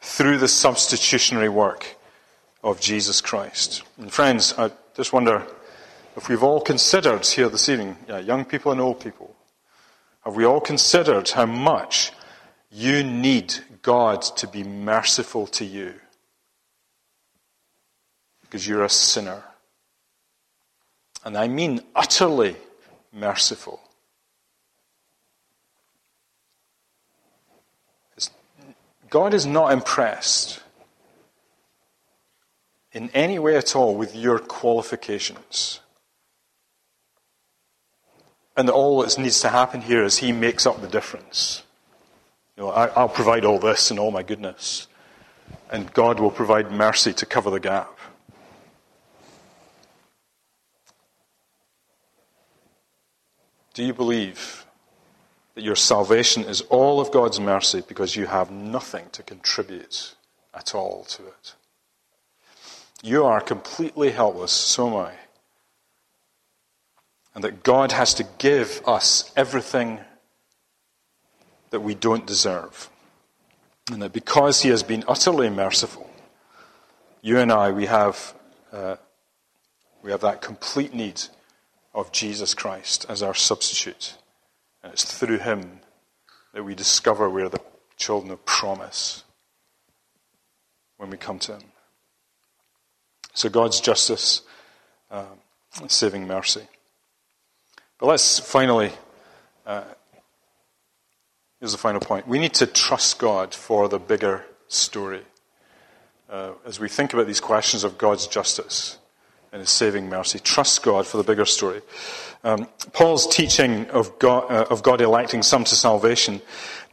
through 0.00 0.38
the 0.38 0.48
substitutionary 0.48 1.48
work 1.48 1.95
of 2.66 2.80
Jesus 2.80 3.20
Christ. 3.20 3.84
And 3.96 4.12
friends, 4.12 4.52
I 4.58 4.72
just 4.96 5.12
wonder 5.12 5.46
if 6.16 6.28
we've 6.28 6.42
all 6.42 6.60
considered 6.60 7.24
here 7.24 7.48
this 7.48 7.68
evening, 7.68 7.96
yeah, 8.08 8.18
young 8.18 8.44
people 8.44 8.72
and 8.72 8.80
old 8.80 8.98
people, 8.98 9.36
have 10.24 10.34
we 10.34 10.44
all 10.44 10.60
considered 10.60 11.28
how 11.28 11.46
much 11.46 12.10
you 12.72 13.04
need 13.04 13.54
God 13.82 14.20
to 14.22 14.48
be 14.48 14.64
merciful 14.64 15.46
to 15.46 15.64
you? 15.64 15.94
Because 18.42 18.66
you're 18.66 18.82
a 18.82 18.90
sinner. 18.90 19.44
And 21.24 21.38
I 21.38 21.46
mean 21.46 21.82
utterly 21.94 22.56
merciful. 23.12 23.80
God 29.08 29.34
is 29.34 29.46
not 29.46 29.72
impressed 29.72 30.60
in 32.96 33.10
any 33.10 33.38
way 33.38 33.54
at 33.58 33.76
all 33.76 33.94
with 33.94 34.16
your 34.16 34.38
qualifications. 34.38 35.80
And 38.56 38.70
all 38.70 39.02
that 39.02 39.18
needs 39.18 39.40
to 39.40 39.50
happen 39.50 39.82
here 39.82 40.02
is 40.02 40.16
He 40.16 40.32
makes 40.32 40.64
up 40.64 40.80
the 40.80 40.88
difference. 40.88 41.62
You 42.56 42.62
know, 42.62 42.70
I, 42.70 43.02
will 43.02 43.10
provide 43.10 43.44
all 43.44 43.58
this 43.58 43.90
and 43.90 44.00
all 44.00 44.10
my 44.10 44.22
goodness. 44.22 44.86
And 45.70 45.92
God 45.92 46.18
will 46.18 46.30
provide 46.30 46.72
mercy 46.72 47.12
to 47.12 47.26
cover 47.26 47.50
the 47.50 47.60
gap. 47.60 47.98
Do 53.74 53.84
you 53.84 53.92
believe 53.92 54.64
that 55.54 55.64
your 55.64 55.76
salvation 55.76 56.44
is 56.44 56.62
all 56.62 56.98
of 56.98 57.12
God's 57.12 57.38
mercy 57.38 57.82
because 57.86 58.16
you 58.16 58.24
have 58.24 58.50
nothing 58.50 59.10
to 59.12 59.22
contribute 59.22 60.14
at 60.54 60.74
all 60.74 61.04
to 61.04 61.26
it. 61.26 61.54
You 63.02 63.24
are 63.24 63.40
completely 63.40 64.10
helpless, 64.10 64.52
so 64.52 64.88
am 64.88 64.96
I. 64.96 65.12
And 67.34 67.44
that 67.44 67.62
God 67.62 67.92
has 67.92 68.14
to 68.14 68.26
give 68.38 68.82
us 68.86 69.30
everything 69.36 70.00
that 71.70 71.80
we 71.80 71.94
don't 71.94 72.26
deserve. 72.26 72.88
And 73.92 74.00
that 74.02 74.12
because 74.12 74.62
He 74.62 74.70
has 74.70 74.82
been 74.82 75.04
utterly 75.06 75.50
merciful, 75.50 76.10
you 77.20 77.38
and 77.38 77.52
I, 77.52 77.72
we 77.72 77.86
have, 77.86 78.34
uh, 78.72 78.96
we 80.02 80.10
have 80.10 80.20
that 80.20 80.40
complete 80.40 80.94
need 80.94 81.20
of 81.96 82.12
Jesus 82.12 82.54
Christ 82.54 83.06
as 83.08 83.22
our 83.22 83.34
substitute. 83.34 84.16
And 84.82 84.92
it's 84.92 85.04
through 85.04 85.38
him 85.38 85.80
that 86.52 86.62
we 86.62 86.74
discover 86.74 87.28
we're 87.28 87.48
the 87.48 87.60
children 87.96 88.30
of 88.30 88.44
promise 88.44 89.24
when 90.98 91.10
we 91.10 91.16
come 91.16 91.38
to 91.40 91.54
him. 91.54 91.62
So 93.36 93.50
God's 93.50 93.80
justice, 93.82 94.40
uh, 95.10 95.26
saving 95.88 96.26
mercy. 96.26 96.66
But 97.98 98.06
let's 98.06 98.38
finally, 98.38 98.92
uh, 99.66 99.84
here's 101.60 101.72
the 101.72 101.78
final 101.78 102.00
point. 102.00 102.26
We 102.26 102.38
need 102.38 102.54
to 102.54 102.66
trust 102.66 103.18
God 103.18 103.54
for 103.54 103.90
the 103.90 103.98
bigger 103.98 104.46
story. 104.68 105.20
Uh, 106.30 106.52
as 106.64 106.80
we 106.80 106.88
think 106.88 107.12
about 107.12 107.26
these 107.26 107.40
questions 107.40 107.84
of 107.84 107.98
God's 107.98 108.26
justice 108.26 108.96
and 109.52 109.60
his 109.60 109.68
saving 109.68 110.08
mercy, 110.08 110.38
trust 110.38 110.82
God 110.82 111.06
for 111.06 111.18
the 111.18 111.22
bigger 111.22 111.44
story. 111.44 111.82
Um, 112.42 112.66
Paul's 112.94 113.26
teaching 113.26 113.84
of 113.90 114.18
God, 114.18 114.50
uh, 114.50 114.64
of 114.70 114.82
God 114.82 115.02
electing 115.02 115.42
some 115.42 115.64
to 115.64 115.76
salvation 115.76 116.40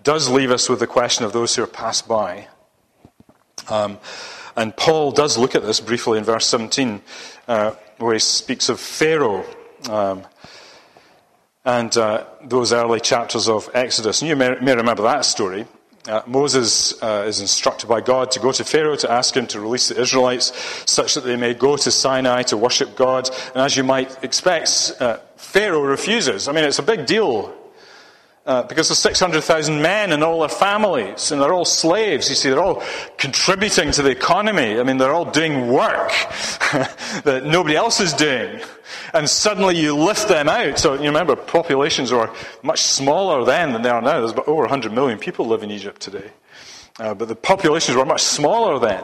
does 0.04 0.28
leave 0.28 0.52
us 0.52 0.68
with 0.68 0.82
the 0.82 0.88
question 0.88 1.24
of 1.24 1.32
those 1.32 1.56
who 1.56 1.64
are 1.64 1.68
passed 1.68 2.06
by. 2.06 2.50
Um, 3.70 3.98
and 4.56 4.76
Paul 4.76 5.12
does 5.12 5.38
look 5.38 5.56
at 5.56 5.64
this 5.64 5.80
briefly 5.80 6.18
in 6.18 6.24
verse 6.24 6.46
17, 6.48 7.02
uh, 7.48 7.72
where 7.98 8.14
he 8.14 8.20
speaks 8.20 8.70
of 8.70 8.80
Pharaoh 8.80 9.46
um, 9.90 10.24
and 11.66 11.96
uh, 11.98 12.26
those 12.44 12.74
early 12.74 13.00
chapters 13.00 13.48
of 13.48 13.70
Exodus. 13.74 14.22
And 14.22 14.30
you 14.30 14.36
may, 14.36 14.56
may 14.60 14.76
remember 14.76 15.04
that 15.04 15.26
story. 15.26 15.66
Uh, 16.06 16.22
Moses 16.28 17.02
uh, 17.02 17.24
is 17.26 17.40
instructed 17.40 17.88
by 17.88 18.02
God 18.02 18.32
to 18.32 18.40
go 18.40 18.52
to 18.52 18.64
Pharaoh 18.66 18.98
to 18.98 19.10
ask 19.10 19.38
him 19.38 19.48
to 19.48 19.62
release 19.62 19.88
the 19.88 20.02
Israelites 20.02 20.52
such 20.86 21.14
that 21.14 21.24
they 21.24 21.38
may 21.38 21.54
go 21.54 21.78
to 21.78 21.92
Sinai 21.92 22.44
to 22.44 22.58
worship 22.58 22.98
God. 22.98 23.30
And 23.56 23.64
as 23.64 23.78
you 23.78 23.86
might 23.86 24.22
expect, 24.22 24.94
uh, 25.00 25.20
Pharaoh 25.38 25.84
refuses. 25.84 26.50
I 26.50 26.52
mean, 26.52 26.66
it's 26.66 26.80
a 26.80 26.84
big 26.84 27.06
deal 27.06 27.56
uh, 28.46 28.64
because 28.64 28.90
there's 28.90 29.00
600,000 29.00 29.82
men 29.82 30.12
and 30.12 30.22
all 30.22 30.42
their 30.42 30.50
families, 30.50 31.32
and 31.32 31.42
they're 31.42 31.54
all 31.54 31.64
slaves. 31.64 32.28
You 32.28 32.36
see, 32.36 32.50
they're 32.50 32.60
all 32.60 32.84
contributing 33.18 33.92
to 33.92 34.02
the 34.02 34.10
economy. 34.10 34.80
I 34.80 34.84
mean, 34.84 34.98
they're 34.98 35.14
all 35.14 35.32
doing 35.32 35.70
work 35.70 36.10
that 37.24 37.44
nobody 37.46 37.76
else 37.76 38.02
is 38.02 38.12
doing. 38.12 38.60
And 39.14 39.30
suddenly 39.30 39.80
you 39.80 39.96
lift 39.96 40.28
them 40.28 40.50
out. 40.50 40.78
So 40.78 40.96
you 40.96 41.06
remember, 41.06 41.38
populations 41.38 42.12
were 42.12 42.30
much 42.64 42.82
smaller 42.82 43.46
then 43.46 43.72
than 43.72 43.82
they 43.82 43.90
are 43.90 44.02
now. 44.02 44.20
There's 44.20 44.32
about 44.32 44.48
over 44.50 44.64
100 44.64 44.92
million 44.92 45.20
people 45.20 45.48
live 45.48 45.64
in 45.64 45.72
Egypt 45.72 46.02
today. 46.02 46.32
Uh, 47.00 47.14
but 47.14 47.30
the 47.30 47.36
populations 47.36 47.96
were 47.96 48.06
much 48.06 48.24
smaller 48.24 48.78
then. 48.78 49.04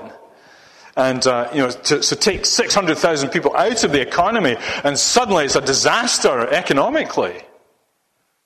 And, 0.97 1.25
uh, 1.25 1.49
you 1.54 1.60
know, 1.60 1.69
to, 1.69 1.99
to 1.99 2.15
take 2.17 2.45
600,000 2.45 3.30
people 3.30 3.56
out 3.56 3.86
of 3.86 3.93
the 3.93 4.02
economy, 4.02 4.58
and 4.84 4.99
suddenly 4.99 5.45
it's 5.45 5.56
a 5.56 5.62
disaster 5.62 6.47
economically. 6.49 7.41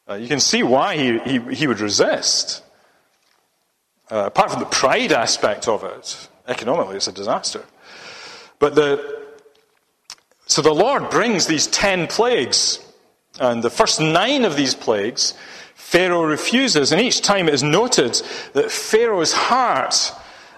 Uh, 0.10 0.16
you 0.16 0.28
can 0.28 0.39
see 0.39 0.63
why 0.63 0.98
he, 0.98 1.20
he, 1.20 1.39
he 1.56 1.68
would 1.68 1.80
resist. 1.80 2.62
Uh, 4.12 4.24
apart 4.26 4.52
from 4.52 4.60
the 4.60 4.66
pride 4.66 5.12
aspect 5.12 5.68
of 5.68 5.84
it, 5.84 6.28
economically 6.48 6.98
it's 6.98 7.08
a 7.08 7.12
disaster. 7.12 7.63
But 8.60 8.76
the, 8.76 9.24
so 10.46 10.62
the 10.62 10.74
Lord 10.74 11.10
brings 11.10 11.48
these 11.48 11.68
ten 11.68 12.08
plagues, 12.08 12.80
and 13.39 13.63
the 13.63 13.70
first 13.70 14.02
nine 14.02 14.44
of 14.44 14.56
these 14.56 14.76
plagues, 14.76 15.34
Pharaoh 15.76 16.26
refuses, 16.26 16.92
and 16.92 17.02
each 17.02 17.22
time 17.22 17.48
it 17.48 17.54
is 17.54 17.63
noted 17.63 18.22
that 18.54 18.72
Pharaoh's 18.72 19.34
heart 19.34 20.12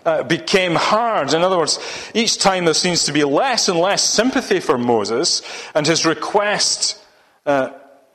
uh, 0.05 0.23
became 0.23 0.75
hard. 0.75 1.33
In 1.33 1.41
other 1.43 1.57
words, 1.57 1.79
each 2.13 2.39
time 2.39 2.65
there 2.65 2.73
seems 2.73 3.05
to 3.05 3.13
be 3.13 3.23
less 3.23 3.69
and 3.69 3.79
less 3.79 4.03
sympathy 4.03 4.59
for 4.59 4.77
Moses, 4.77 5.41
and 5.75 5.85
his 5.85 6.05
request 6.05 6.99
uh, 7.45 7.69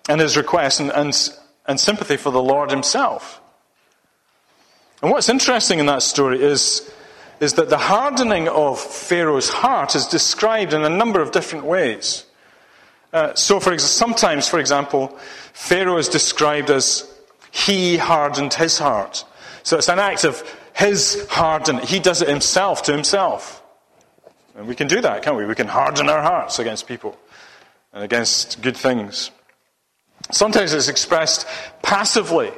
and 0.08 0.20
his 0.20 0.36
request 0.36 0.80
and, 0.80 0.90
and, 0.90 1.30
and 1.66 1.78
sympathy 1.78 2.16
for 2.16 2.30
the 2.30 2.42
Lord 2.42 2.70
himself. 2.70 3.40
And 5.02 5.10
what's 5.10 5.28
interesting 5.28 5.78
in 5.78 5.86
that 5.86 6.02
story 6.02 6.42
is 6.42 6.90
is 7.40 7.54
that 7.54 7.70
the 7.70 7.78
hardening 7.78 8.48
of 8.48 8.78
Pharaoh's 8.78 9.48
heart 9.48 9.96
is 9.96 10.06
described 10.06 10.74
in 10.74 10.84
a 10.84 10.90
number 10.90 11.22
of 11.22 11.32
different 11.32 11.64
ways. 11.64 12.26
Uh, 13.14 13.34
so, 13.34 13.58
for 13.58 13.72
ex- 13.72 13.82
sometimes, 13.82 14.46
for 14.46 14.60
example, 14.60 15.18
Pharaoh 15.54 15.96
is 15.96 16.08
described 16.08 16.70
as 16.70 17.10
he 17.50 17.96
hardened 17.96 18.54
his 18.54 18.78
heart. 18.78 19.24
So 19.62 19.76
it's 19.76 19.88
an 19.88 19.98
act 19.98 20.24
of 20.24 20.42
his 20.74 21.26
hardening. 21.28 21.84
He 21.86 21.98
does 21.98 22.22
it 22.22 22.28
himself 22.28 22.84
to 22.84 22.92
himself. 22.92 23.62
And 24.54 24.66
we 24.68 24.74
can 24.74 24.86
do 24.86 25.00
that, 25.00 25.22
can't 25.22 25.36
we? 25.36 25.46
We 25.46 25.54
can 25.54 25.66
harden 25.66 26.08
our 26.08 26.22
hearts 26.22 26.58
against 26.58 26.86
people 26.86 27.18
and 27.92 28.04
against 28.04 28.62
good 28.62 28.76
things. 28.76 29.30
Sometimes 30.30 30.72
it's 30.72 30.88
expressed 30.88 31.46
passively. 31.82 32.52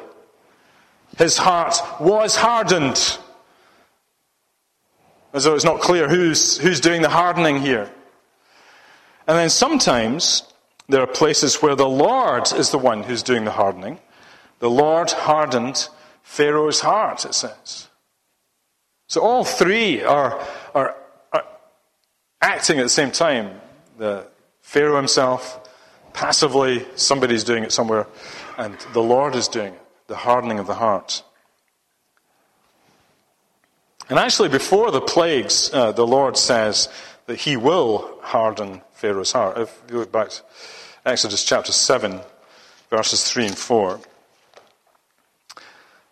His 1.19 1.37
heart 1.37 1.77
was 2.01 2.37
hardened. 2.37 3.19
As 5.33 5.45
though 5.45 5.55
it's 5.55 5.65
not 5.65 5.81
clear 5.81 6.09
who's, 6.09 6.59
who's 6.59 6.81
doing 6.81 7.03
the 7.03 7.09
hardening 7.09 7.61
here. 7.61 7.91
And 9.27 9.39
then 9.39 9.51
sometimes 9.51 10.43
there 10.89 11.01
are 11.01 11.07
places 11.07 11.63
where 11.63 11.77
the 11.77 11.89
Lord 11.89 12.53
is 12.53 12.71
the 12.71 12.79
one 12.79 13.03
who's 13.03 13.23
doing 13.23 13.45
the 13.45 13.51
hardening. 13.51 13.99
The 14.59 14.71
Lord 14.71 15.11
hardened 15.11 15.89
Pharaoh's 16.23 16.81
heart, 16.81 17.25
it 17.25 17.35
says. 17.35 17.89
So 19.07 19.21
all 19.21 19.45
three 19.45 20.03
are, 20.03 20.41
are, 20.75 20.97
are 21.33 21.45
acting 22.41 22.79
at 22.79 22.83
the 22.83 22.89
same 22.89 23.11
time. 23.11 23.61
The 23.99 24.27
Pharaoh 24.61 24.97
himself, 24.97 25.62
passively, 26.13 26.87
somebody's 26.97 27.45
doing 27.45 27.65
it 27.65 27.73
somewhere, 27.73 28.07
and 28.59 28.77
the 28.93 29.03
Lord 29.03 29.35
is 29.35 29.49
doing 29.49 29.75
it, 29.75 29.81
the 30.07 30.17
hardening 30.17 30.59
of 30.59 30.67
the 30.67 30.75
heart. 30.75 31.23
And 34.09 34.19
actually, 34.19 34.49
before 34.49 34.91
the 34.91 35.01
plagues, 35.01 35.71
uh, 35.73 35.93
the 35.93 36.07
Lord 36.07 36.37
says 36.37 36.89
that 37.27 37.39
He 37.39 37.57
will 37.57 38.19
harden 38.21 38.83
Pharaoh's 38.93 39.33
heart. 39.33 39.59
If 39.59 39.83
you 39.91 39.99
look 39.99 40.13
back 40.13 40.31
to 40.31 40.43
Exodus 41.05 41.45
chapter 41.45 41.73
7, 41.73 42.21
verses 42.91 43.25
3 43.25 43.47
and 43.47 43.59
4. 43.59 44.01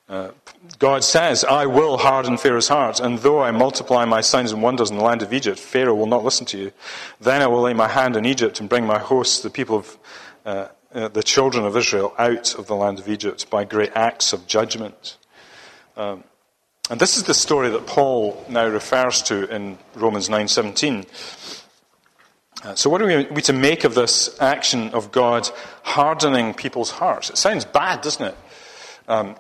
Uh, 0.09 0.31
God 0.79 1.05
says, 1.05 1.45
I 1.45 1.67
will 1.67 1.99
harden 1.99 2.39
Pharaoh's 2.39 2.69
heart, 2.69 3.01
and 3.01 3.19
though 3.19 3.43
I 3.43 3.51
multiply 3.51 4.05
my 4.05 4.21
signs 4.21 4.53
and 4.53 4.63
wonders 4.63 4.91
in 4.91 4.97
the 4.97 5.05
land 5.05 5.23
of 5.23 5.33
Egypt, 5.33 5.59
Pharaoh 5.59 5.95
will 5.95 6.07
not 6.07 6.25
listen 6.25 6.47
to 6.47 6.59
you. 6.59 6.73
Then 7.21 7.43
I 7.43 7.47
will 7.49 7.61
lay 7.61 7.75
my 7.75 7.89
hand 7.89 8.17
on 8.17 8.25
Egypt 8.25 8.61
and 8.61 8.69
bring 8.69 8.87
my 8.87 8.99
hosts, 8.99 9.41
the 9.41 9.51
people 9.51 9.77
of 9.77 9.99
uh, 10.47 10.69
uh, 10.93 11.09
the 11.09 11.23
children 11.23 11.65
of 11.65 11.77
Israel, 11.77 12.15
out 12.19 12.55
of 12.55 12.67
the 12.67 12.75
land 12.75 12.99
of 12.99 13.09
Egypt 13.09 13.49
by 13.51 13.65
great 13.65 13.93
acts 13.95 14.33
of 14.33 14.47
judgment. 14.47 15.19
Um, 15.97 16.25
and 16.91 17.01
this 17.01 17.17
is 17.17 17.25
the 17.25 17.35
story 17.35 17.71
that 17.71 17.87
Paul 17.87 18.45
now 18.49 18.67
refers 18.67 19.23
to 19.23 19.49
in 19.55 19.79
Romans 19.95 20.29
9:17. 20.29 21.07
Uh, 22.65 22.75
so, 22.75 22.91
what 22.91 23.01
are 23.01 23.25
we 23.31 23.43
to 23.43 23.53
make 23.53 23.85
of 23.85 23.95
this 23.95 24.37
action 24.41 24.91
of 24.91 25.13
God 25.13 25.49
hardening 25.83 26.53
people's 26.55 26.91
hearts? 26.91 27.31
It 27.31 27.39
sounds 27.39 27.65
bad, 27.65 28.01
doesn't 28.01 28.27
it? 28.27 28.37
Um, 29.07 29.37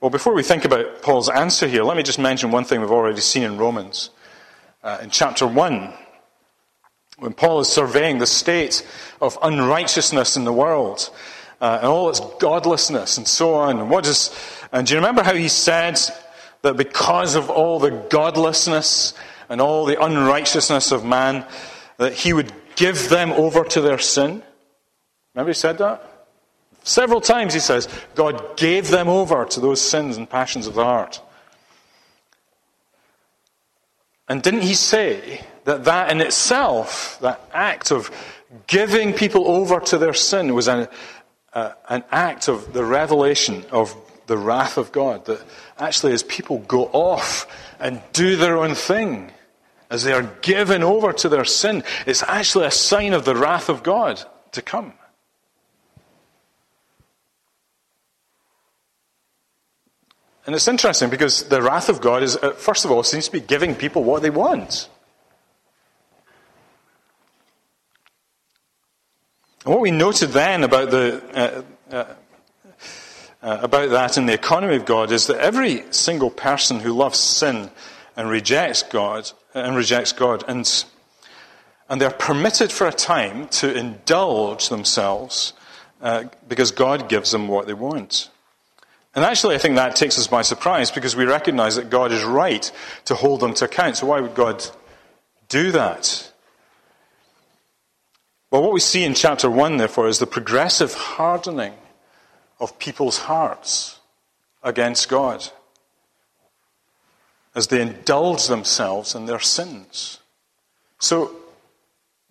well, 0.00 0.10
before 0.10 0.32
we 0.32 0.42
think 0.42 0.64
about 0.64 1.02
Paul's 1.02 1.28
answer 1.28 1.66
here, 1.66 1.82
let 1.82 1.96
me 1.96 2.02
just 2.02 2.18
mention 2.18 2.50
one 2.50 2.64
thing 2.64 2.80
we've 2.80 2.90
already 2.90 3.20
seen 3.20 3.42
in 3.42 3.58
Romans. 3.58 4.10
Uh, 4.82 4.98
in 5.02 5.10
chapter 5.10 5.46
1, 5.46 5.92
when 7.18 7.32
Paul 7.32 7.60
is 7.60 7.68
surveying 7.68 8.18
the 8.18 8.26
state 8.26 8.86
of 9.20 9.36
unrighteousness 9.42 10.36
in 10.36 10.44
the 10.44 10.52
world 10.52 11.10
uh, 11.60 11.78
and 11.80 11.86
all 11.88 12.08
its 12.10 12.20
godlessness 12.38 13.18
and 13.18 13.26
so 13.26 13.54
on. 13.54 13.88
What 13.88 14.04
does, 14.04 14.32
and 14.70 14.86
do 14.86 14.94
you 14.94 15.00
remember 15.00 15.24
how 15.24 15.34
he 15.34 15.48
said 15.48 15.98
that 16.62 16.76
because 16.76 17.34
of 17.34 17.50
all 17.50 17.80
the 17.80 17.90
godlessness 17.90 19.14
and 19.48 19.60
all 19.60 19.84
the 19.84 20.00
unrighteousness 20.00 20.92
of 20.92 21.04
man, 21.04 21.44
that 21.96 22.12
he 22.12 22.32
would 22.32 22.52
give 22.76 23.08
them 23.08 23.32
over 23.32 23.64
to 23.64 23.80
their 23.80 23.98
sin. 23.98 24.42
Remember 25.34 25.50
he 25.50 25.54
said 25.54 25.78
that? 25.78 26.17
Several 26.88 27.20
times 27.20 27.52
he 27.52 27.60
says, 27.60 27.86
God 28.14 28.56
gave 28.56 28.88
them 28.88 29.10
over 29.10 29.44
to 29.44 29.60
those 29.60 29.78
sins 29.78 30.16
and 30.16 30.28
passions 30.28 30.66
of 30.66 30.72
the 30.72 30.84
heart. 30.84 31.20
And 34.26 34.42
didn't 34.42 34.62
he 34.62 34.72
say 34.72 35.42
that 35.64 35.84
that 35.84 36.10
in 36.10 36.22
itself, 36.22 37.18
that 37.20 37.46
act 37.52 37.92
of 37.92 38.10
giving 38.66 39.12
people 39.12 39.48
over 39.48 39.80
to 39.80 39.98
their 39.98 40.14
sin, 40.14 40.54
was 40.54 40.66
an, 40.66 40.88
uh, 41.52 41.72
an 41.90 42.04
act 42.10 42.48
of 42.48 42.72
the 42.72 42.84
revelation 42.84 43.66
of 43.70 43.94
the 44.26 44.38
wrath 44.38 44.78
of 44.78 44.90
God? 44.90 45.26
That 45.26 45.44
actually, 45.78 46.14
as 46.14 46.22
people 46.22 46.60
go 46.60 46.86
off 46.86 47.46
and 47.78 48.00
do 48.14 48.36
their 48.36 48.56
own 48.56 48.74
thing, 48.74 49.30
as 49.90 50.04
they 50.04 50.14
are 50.14 50.22
given 50.40 50.82
over 50.82 51.12
to 51.12 51.28
their 51.28 51.44
sin, 51.44 51.84
it's 52.06 52.22
actually 52.22 52.64
a 52.64 52.70
sign 52.70 53.12
of 53.12 53.26
the 53.26 53.36
wrath 53.36 53.68
of 53.68 53.82
God 53.82 54.24
to 54.52 54.62
come. 54.62 54.94
And 60.48 60.54
it's 60.54 60.66
interesting 60.66 61.10
because 61.10 61.42
the 61.42 61.60
wrath 61.60 61.90
of 61.90 62.00
God 62.00 62.22
is, 62.22 62.34
uh, 62.38 62.52
first 62.52 62.86
of 62.86 62.90
all, 62.90 63.02
seems 63.02 63.26
to 63.26 63.32
be 63.32 63.40
giving 63.40 63.74
people 63.74 64.02
what 64.02 64.22
they 64.22 64.30
want. 64.30 64.88
And 69.66 69.74
what 69.74 69.82
we 69.82 69.90
noted 69.90 70.30
then 70.30 70.64
about 70.64 70.90
the 70.90 71.22
uh, 71.92 71.94
uh, 71.94 72.14
uh, 73.42 73.58
about 73.60 73.90
that 73.90 74.16
in 74.16 74.24
the 74.24 74.32
economy 74.32 74.76
of 74.76 74.86
God 74.86 75.12
is 75.12 75.26
that 75.26 75.36
every 75.36 75.84
single 75.90 76.30
person 76.30 76.80
who 76.80 76.94
loves 76.94 77.18
sin 77.18 77.70
and 78.16 78.30
rejects 78.30 78.82
God 78.82 79.30
and 79.52 79.76
rejects 79.76 80.12
God. 80.12 80.44
And, 80.48 80.66
and 81.90 82.00
they're 82.00 82.08
permitted 82.08 82.72
for 82.72 82.86
a 82.86 82.92
time 82.92 83.48
to 83.48 83.76
indulge 83.76 84.70
themselves 84.70 85.52
uh, 86.00 86.24
because 86.48 86.70
God 86.70 87.10
gives 87.10 87.32
them 87.32 87.48
what 87.48 87.66
they 87.66 87.74
want. 87.74 88.30
And 89.14 89.24
actually, 89.24 89.54
I 89.54 89.58
think 89.58 89.76
that 89.76 89.96
takes 89.96 90.18
us 90.18 90.26
by 90.26 90.42
surprise 90.42 90.90
because 90.90 91.16
we 91.16 91.24
recognize 91.24 91.76
that 91.76 91.90
God 91.90 92.12
is 92.12 92.22
right 92.22 92.70
to 93.06 93.14
hold 93.14 93.40
them 93.40 93.54
to 93.54 93.64
account. 93.64 93.96
So, 93.96 94.06
why 94.06 94.20
would 94.20 94.34
God 94.34 94.64
do 95.48 95.72
that? 95.72 96.32
Well, 98.50 98.62
what 98.62 98.72
we 98.72 98.80
see 98.80 99.04
in 99.04 99.14
chapter 99.14 99.50
1, 99.50 99.76
therefore, 99.76 100.08
is 100.08 100.18
the 100.18 100.26
progressive 100.26 100.94
hardening 100.94 101.74
of 102.60 102.78
people's 102.78 103.18
hearts 103.18 103.98
against 104.62 105.08
God 105.08 105.48
as 107.54 107.66
they 107.68 107.82
indulge 107.82 108.46
themselves 108.46 109.14
in 109.14 109.26
their 109.26 109.40
sins. 109.40 110.20
So, 110.98 111.34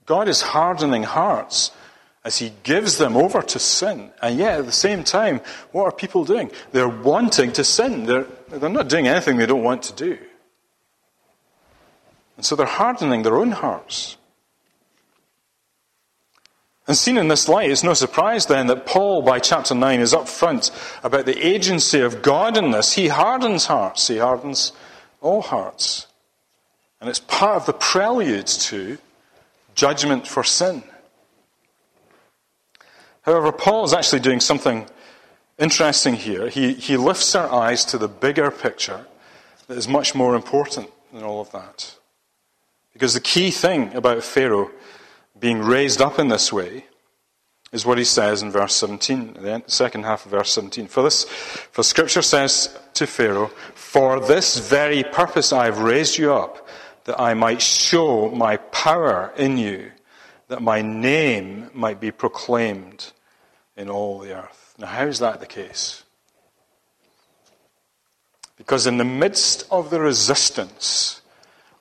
God 0.06 0.28
is 0.28 0.42
hardening 0.42 1.04
hearts 1.04 1.72
as 2.28 2.40
He 2.40 2.52
gives 2.63 2.98
them 2.98 3.16
over 3.16 3.42
to 3.42 3.58
sin. 3.58 4.12
And 4.22 4.38
yet, 4.38 4.60
at 4.60 4.66
the 4.66 4.72
same 4.74 5.06
time, 5.06 5.40
what 5.72 5.86
are 5.86 5.94
people 5.94 6.26
doing? 6.26 6.52
They're 6.74 6.90
wanting 6.90 7.54
to 7.54 7.63
sin. 7.63 8.04
They're, 8.04 8.28
they're 8.50 8.70
not 8.70 8.90
doing 8.90 9.08
anything 9.08 9.38
they 9.38 9.46
don't 9.46 9.63
want 9.63 9.84
to 9.84 9.94
do. 9.94 10.18
And 12.36 12.46
so 12.46 12.58
they're 12.58 12.66
hardening 12.66 13.24
their 13.24 13.38
own 13.38 13.52
hearts. 13.52 14.18
And 16.86 16.98
seen 16.98 17.18
in 17.18 17.30
this 17.30 17.48
light, 17.48 17.72
it's 17.72 17.84
no 17.84 17.94
surprise 17.94 18.46
then 18.48 18.68
that 18.68 18.86
Paul, 18.86 19.22
by 19.22 19.40
chapter 19.40 19.74
9, 19.74 20.02
is 20.02 20.13
up 20.13 20.28
front 20.28 20.70
about 21.04 21.26
the 21.26 21.48
agency 21.48 22.02
of 22.02 22.22
God 22.22 22.58
in 22.58 22.72
this. 22.72 22.92
He 22.92 23.08
hardens 23.08 23.68
hearts, 23.68 24.06
he 24.10 24.18
hardens 24.18 24.74
all 25.22 25.42
hearts. 25.42 26.08
And 27.00 27.10
it's 27.10 27.22
part 27.22 27.56
of 27.56 27.66
the 27.66 27.74
prelude 27.74 28.48
to 28.48 28.98
judgment 29.76 30.28
for 30.28 30.44
sin. 30.44 30.84
However, 33.28 33.52
Paul 33.52 33.84
is 33.84 33.94
actually 33.94 34.22
doing 34.22 34.40
something 34.40 34.88
interesting 35.60 36.13
here. 36.13 36.48
He, 36.48 36.74
he 36.74 36.96
lifts 36.96 37.36
our 37.36 37.52
eyes 37.52 37.84
to 37.86 37.98
the 37.98 38.08
bigger 38.08 38.50
picture 38.50 39.06
that 39.68 39.78
is 39.78 39.86
much 39.86 40.16
more 40.16 40.34
important 40.34 40.90
than 41.12 41.24
all 41.24 41.42
of 41.42 41.52
that. 41.52 41.94
Because 42.94 43.13
the 43.13 43.20
key 43.20 43.52
thing 43.52 43.94
about 43.94 44.24
Pharaoh 44.24 44.72
being 45.38 45.60
raised 45.60 46.02
up 46.02 46.20
in 46.20 46.30
this 46.30 46.54
way 46.54 46.86
is 47.74 47.86
what 47.86 47.98
he 47.98 48.06
says 48.06 48.42
in 48.42 48.50
verse 48.50 48.74
17, 48.76 49.34
the 49.34 49.62
second 49.68 50.04
half 50.04 50.26
of 50.26 50.32
verse 50.32 50.54
17. 50.54 50.88
For 50.88 51.04
this, 51.04 51.26
for 51.26 51.84
Scripture 51.84 52.22
says 52.22 52.80
to 52.94 53.06
Pharaoh, 53.06 53.52
For 53.76 54.22
this 54.22 54.58
very 54.58 55.04
purpose 55.04 55.52
I 55.52 55.66
have 55.66 55.80
raised 55.80 56.18
you 56.18 56.32
up, 56.32 56.66
that 57.04 57.20
I 57.20 57.34
might 57.34 57.62
show 57.62 58.30
my 58.32 58.56
power 58.56 59.34
in 59.36 59.58
you, 59.58 59.92
that 60.48 60.62
my 60.62 60.82
name 60.82 61.70
might 61.74 62.00
be 62.00 62.12
proclaimed 62.12 63.12
in 63.78 63.90
all 63.90 64.20
the 64.20 64.34
earth. 64.34 64.74
Now, 64.78 64.88
how 64.88 65.06
is 65.06 65.20
that 65.20 65.40
the 65.40 65.46
case? 65.46 66.04
Because 68.58 68.88
in 68.88 68.98
the 68.98 69.06
midst 69.06 69.66
of 69.72 69.92
the 69.92 70.00
resistance 70.00 71.22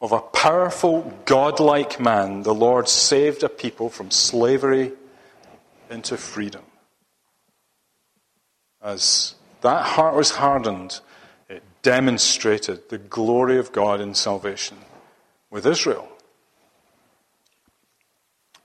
of 0.03 0.13
a 0.13 0.21
powerful, 0.21 1.13
godlike 1.25 1.99
man, 1.99 2.43
the 2.43 2.55
Lord 2.55 2.87
saved 2.89 3.43
a 3.43 3.49
people 3.49 3.89
from 3.89 4.11
slavery 4.11 4.93
into 5.91 6.19
freedom. 6.19 6.63
As 8.83 9.35
that 9.63 9.85
heart 9.85 10.15
was 10.15 10.33
hardened, 10.33 11.01
it 11.49 11.63
demonstrated 11.83 12.91
the 12.91 12.99
glory 12.99 13.59
of 13.59 13.73
God 13.73 14.03
in 14.03 14.15
salvation 14.15 14.77
with 15.51 15.67
Israel. 15.67 16.09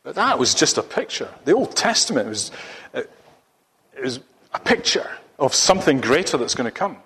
But 0.04 0.16
that 0.16 0.40
was 0.40 0.54
just 0.54 0.78
a 0.78 0.84
picture. 0.84 1.30
The 1.46 1.54
Old 1.54 1.76
Testament 1.76 2.28
was, 2.28 2.52
was 4.00 4.20
a 4.54 4.60
picture 4.60 5.10
of 5.40 5.54
something 5.54 6.00
greater 6.00 6.38
that's 6.38 6.56
going 6.56 6.66
to 6.66 6.72
come. 6.72 6.98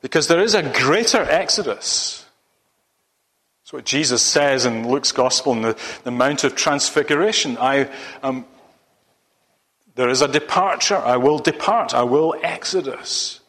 Because 0.00 0.28
there 0.28 0.40
is 0.40 0.54
a 0.54 0.62
greater 0.62 1.22
exodus. 1.22 2.24
That's 3.62 3.72
what 3.72 3.84
Jesus 3.84 4.22
says 4.22 4.64
in 4.64 4.88
Luke's 4.88 5.12
Gospel 5.12 5.52
in 5.52 5.62
the, 5.62 5.78
the 6.04 6.10
Mount 6.10 6.44
of 6.44 6.54
Transfiguration. 6.54 7.56
I, 7.58 7.90
um, 8.22 8.46
there 9.94 10.08
is 10.08 10.22
a 10.22 10.28
departure. 10.28 10.96
I 10.96 11.16
will 11.16 11.38
depart. 11.38 11.94
I 11.94 12.04
will 12.04 12.36
exodus 12.42 13.40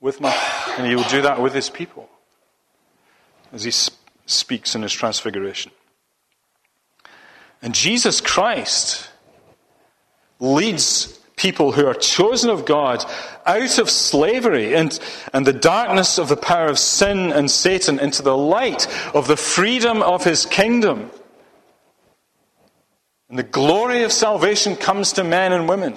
with 0.00 0.20
my. 0.20 0.34
And 0.76 0.86
he 0.86 0.96
will 0.96 1.04
do 1.04 1.22
that 1.22 1.40
with 1.40 1.54
his 1.54 1.70
people 1.70 2.08
as 3.52 3.64
he 3.64 3.70
speaks 4.26 4.74
in 4.74 4.82
his 4.82 4.92
transfiguration. 4.92 5.72
And 7.62 7.74
Jesus 7.74 8.20
Christ 8.20 9.08
leads 10.40 11.18
people 11.36 11.72
who 11.72 11.86
are 11.86 11.94
chosen 11.94 12.48
of 12.50 12.64
God 12.64 13.04
out 13.44 13.78
of 13.78 13.90
slavery 13.90 14.74
and, 14.74 14.98
and 15.32 15.46
the 15.46 15.52
darkness 15.52 16.18
of 16.18 16.28
the 16.28 16.36
power 16.36 16.66
of 16.66 16.78
sin 16.78 17.30
and 17.30 17.50
Satan 17.50 17.98
into 17.98 18.22
the 18.22 18.36
light 18.36 18.86
of 19.14 19.28
the 19.28 19.36
freedom 19.36 20.02
of 20.02 20.24
his 20.24 20.46
kingdom. 20.46 21.10
And 23.28 23.38
the 23.38 23.42
glory 23.42 24.02
of 24.04 24.12
salvation 24.12 24.76
comes 24.76 25.12
to 25.14 25.24
men 25.24 25.52
and 25.52 25.68
women. 25.68 25.96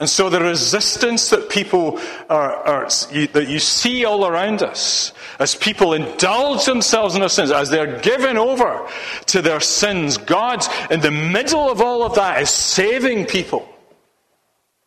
And 0.00 0.10
so 0.10 0.28
the 0.28 0.40
resistance 0.40 1.30
that 1.30 1.48
people 1.48 2.00
are, 2.28 2.52
are 2.52 2.84
that 2.86 3.46
you 3.48 3.60
see 3.60 4.04
all 4.04 4.26
around 4.26 4.62
us, 4.62 5.12
as 5.38 5.54
people 5.54 5.92
indulge 5.92 6.64
themselves 6.64 7.14
in 7.14 7.20
their 7.20 7.28
sins, 7.28 7.52
as 7.52 7.70
they're 7.70 8.00
given 8.00 8.36
over 8.36 8.88
to 9.26 9.40
their 9.40 9.60
sins, 9.60 10.16
God, 10.16 10.64
in 10.90 11.00
the 11.00 11.12
middle 11.12 11.70
of 11.70 11.80
all 11.80 12.02
of 12.02 12.16
that, 12.16 12.42
is 12.42 12.50
saving 12.50 13.26
people 13.26 13.68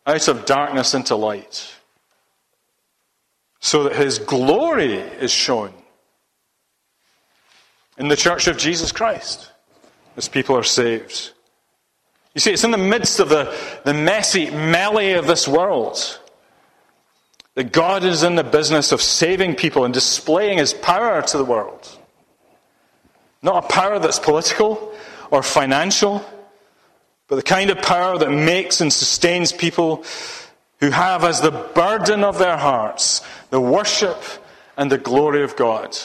out 0.06 0.28
of 0.28 0.44
darkness 0.44 0.92
into 0.92 1.16
light, 1.16 1.74
so 3.60 3.84
that 3.84 3.96
His 3.96 4.18
glory 4.18 4.94
is 4.94 5.30
shown 5.30 5.72
in 7.96 8.08
the 8.08 8.16
church 8.16 8.46
of 8.46 8.58
Jesus 8.58 8.92
Christ 8.92 9.52
as 10.18 10.28
people 10.28 10.56
are 10.56 10.62
saved. 10.62 11.32
You 12.34 12.40
see, 12.40 12.52
it's 12.52 12.64
in 12.64 12.70
the 12.70 12.78
midst 12.78 13.20
of 13.20 13.28
the, 13.28 13.54
the 13.84 13.94
messy 13.94 14.50
melee 14.50 15.12
of 15.12 15.26
this 15.26 15.48
world 15.48 16.20
that 17.54 17.72
God 17.72 18.04
is 18.04 18.22
in 18.22 18.36
the 18.36 18.44
business 18.44 18.92
of 18.92 19.02
saving 19.02 19.56
people 19.56 19.84
and 19.84 19.92
displaying 19.92 20.58
his 20.58 20.72
power 20.72 21.20
to 21.22 21.38
the 21.38 21.44
world. 21.44 21.98
Not 23.42 23.64
a 23.64 23.68
power 23.68 23.98
that's 23.98 24.18
political 24.18 24.94
or 25.30 25.42
financial, 25.42 26.24
but 27.26 27.36
the 27.36 27.42
kind 27.42 27.70
of 27.70 27.82
power 27.82 28.18
that 28.18 28.30
makes 28.30 28.80
and 28.80 28.92
sustains 28.92 29.52
people 29.52 30.04
who 30.80 30.90
have 30.90 31.24
as 31.24 31.40
the 31.40 31.50
burden 31.50 32.24
of 32.24 32.38
their 32.38 32.56
hearts 32.56 33.22
the 33.50 33.60
worship 33.60 34.22
and 34.76 34.92
the 34.92 34.98
glory 34.98 35.42
of 35.42 35.56
God. 35.56 35.96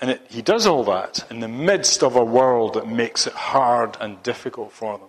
And 0.00 0.10
it, 0.10 0.26
he 0.28 0.42
does 0.42 0.66
all 0.66 0.84
that 0.84 1.26
in 1.30 1.40
the 1.40 1.48
midst 1.48 2.02
of 2.02 2.16
a 2.16 2.24
world 2.24 2.74
that 2.74 2.86
makes 2.86 3.26
it 3.26 3.32
hard 3.32 3.96
and 4.00 4.22
difficult 4.22 4.72
for 4.72 4.98
them. 4.98 5.08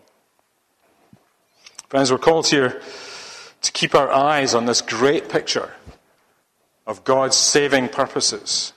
Friends, 1.90 2.12
we're 2.12 2.18
called 2.18 2.48
here 2.48 2.82
to 3.62 3.72
keep 3.72 3.96
our 3.96 4.12
eyes 4.12 4.54
on 4.54 4.66
this 4.66 4.82
great 4.82 5.30
picture 5.30 5.74
of 6.86 7.04
God's 7.04 7.36
saving 7.36 7.90
purposes. 7.90 8.74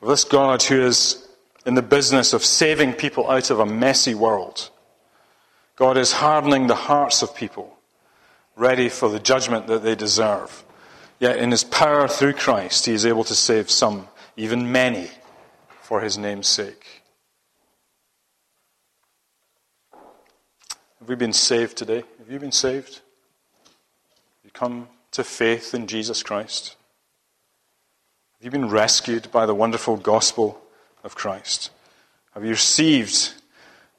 Of 0.00 0.08
this 0.08 0.24
God 0.24 0.62
who 0.62 0.82
is 0.82 1.28
in 1.64 1.74
the 1.74 1.82
business 1.82 2.32
of 2.32 2.44
saving 2.44 2.94
people 2.94 3.30
out 3.30 3.50
of 3.50 3.60
a 3.60 3.66
messy 3.66 4.14
world. 4.14 4.70
God 5.76 5.96
is 5.96 6.12
hardening 6.12 6.66
the 6.66 6.74
hearts 6.74 7.22
of 7.22 7.34
people, 7.34 7.78
ready 8.56 8.88
for 8.88 9.08
the 9.08 9.20
judgment 9.20 9.66
that 9.68 9.82
they 9.82 9.94
deserve. 9.94 10.64
Yet 11.22 11.38
in 11.38 11.52
his 11.52 11.62
power 11.62 12.08
through 12.08 12.32
Christ, 12.32 12.86
he 12.86 12.94
is 12.94 13.06
able 13.06 13.22
to 13.22 13.34
save 13.36 13.70
some, 13.70 14.08
even 14.36 14.72
many, 14.72 15.08
for 15.80 16.00
his 16.00 16.18
name's 16.18 16.48
sake. 16.48 17.04
Have 20.98 21.08
we 21.08 21.14
been 21.14 21.32
saved 21.32 21.76
today? 21.76 22.02
Have 22.18 22.28
you 22.28 22.40
been 22.40 22.50
saved? 22.50 22.94
Have 23.64 24.44
you 24.44 24.50
come 24.52 24.88
to 25.12 25.22
faith 25.22 25.74
in 25.74 25.86
Jesus 25.86 26.24
Christ? 26.24 26.74
Have 28.38 28.44
you 28.44 28.50
been 28.50 28.68
rescued 28.68 29.30
by 29.30 29.46
the 29.46 29.54
wonderful 29.54 29.96
gospel 29.96 30.60
of 31.04 31.14
Christ? 31.14 31.70
Have 32.34 32.42
you 32.42 32.50
received 32.50 33.34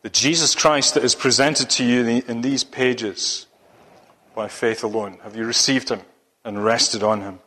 the 0.02 0.10
Jesus 0.10 0.56
Christ 0.56 0.94
that 0.96 1.06
is 1.06 1.16
presented 1.16 1.70
to 1.70 1.86
you 1.86 2.22
in 2.28 2.42
these 2.42 2.66
pages 2.66 3.48
by 4.36 4.50
faith 4.50 4.84
alone? 4.84 5.20
Have 5.24 5.38
you 5.38 5.46
received 5.46 5.88
him? 5.88 6.02
And 6.44 6.64
rested 6.64 7.04
on 7.04 7.22
him. 7.22 7.40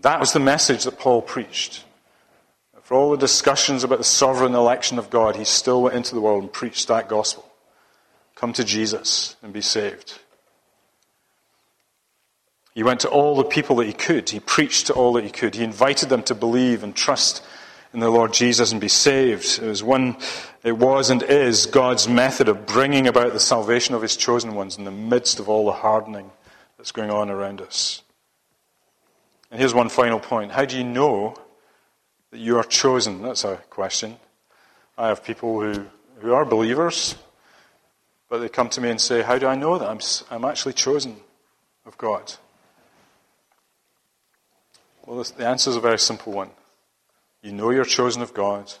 That 0.00 0.20
was 0.20 0.32
the 0.32 0.40
message 0.40 0.84
that 0.84 0.98
Paul 0.98 1.22
preached. 1.22 1.84
For 2.82 2.94
all 2.94 3.10
the 3.10 3.16
discussions 3.16 3.82
about 3.82 3.98
the 3.98 4.04
sovereign 4.04 4.54
election 4.54 4.98
of 4.98 5.08
God, 5.08 5.36
he 5.36 5.44
still 5.44 5.82
went 5.82 5.96
into 5.96 6.14
the 6.14 6.20
world 6.20 6.42
and 6.42 6.52
preached 6.52 6.88
that 6.88 7.08
gospel. 7.08 7.48
Come 8.34 8.52
to 8.54 8.64
Jesus 8.64 9.36
and 9.42 9.52
be 9.52 9.62
saved. 9.62 10.18
He 12.74 12.82
went 12.82 13.00
to 13.00 13.08
all 13.08 13.36
the 13.36 13.44
people 13.44 13.76
that 13.76 13.86
he 13.86 13.92
could. 13.92 14.28
He 14.28 14.40
preached 14.40 14.88
to 14.88 14.92
all 14.92 15.14
that 15.14 15.24
he 15.24 15.30
could. 15.30 15.54
He 15.54 15.64
invited 15.64 16.08
them 16.08 16.22
to 16.24 16.34
believe 16.34 16.82
and 16.82 16.94
trust 16.94 17.42
in 17.94 18.00
the 18.00 18.10
Lord 18.10 18.34
Jesus 18.34 18.72
and 18.72 18.80
be 18.80 18.88
saved. 18.88 19.60
It 19.62 19.66
was 19.66 19.82
one, 19.82 20.16
it 20.64 20.76
was 20.76 21.08
and 21.08 21.22
is 21.22 21.66
God's 21.66 22.08
method 22.08 22.48
of 22.48 22.66
bringing 22.66 23.06
about 23.06 23.32
the 23.32 23.40
salvation 23.40 23.94
of 23.94 24.02
his 24.02 24.16
chosen 24.16 24.54
ones 24.56 24.76
in 24.76 24.84
the 24.84 24.90
midst 24.90 25.38
of 25.38 25.48
all 25.48 25.64
the 25.64 25.72
hardening 25.72 26.30
that's 26.84 26.92
going 26.92 27.10
on 27.10 27.30
around 27.30 27.62
us. 27.62 28.02
And 29.50 29.58
here's 29.58 29.72
one 29.72 29.88
final 29.88 30.20
point 30.20 30.52
How 30.52 30.66
do 30.66 30.76
you 30.76 30.84
know 30.84 31.34
that 32.30 32.38
you 32.38 32.58
are 32.58 32.62
chosen? 32.62 33.22
That's 33.22 33.42
a 33.42 33.56
question. 33.70 34.18
I 34.98 35.08
have 35.08 35.24
people 35.24 35.62
who, 35.62 35.86
who 36.18 36.34
are 36.34 36.44
believers, 36.44 37.14
but 38.28 38.40
they 38.40 38.50
come 38.50 38.68
to 38.68 38.82
me 38.82 38.90
and 38.90 39.00
say, 39.00 39.22
How 39.22 39.38
do 39.38 39.46
I 39.46 39.54
know 39.54 39.78
that 39.78 39.88
I'm, 39.88 40.00
I'm 40.30 40.44
actually 40.44 40.74
chosen 40.74 41.16
of 41.86 41.96
God? 41.96 42.34
Well, 45.06 45.24
the 45.24 45.46
answer 45.46 45.70
is 45.70 45.76
a 45.76 45.80
very 45.80 45.98
simple 45.98 46.34
one. 46.34 46.50
You 47.40 47.52
know 47.52 47.70
you're 47.70 47.86
chosen 47.86 48.20
of 48.20 48.34
God 48.34 48.74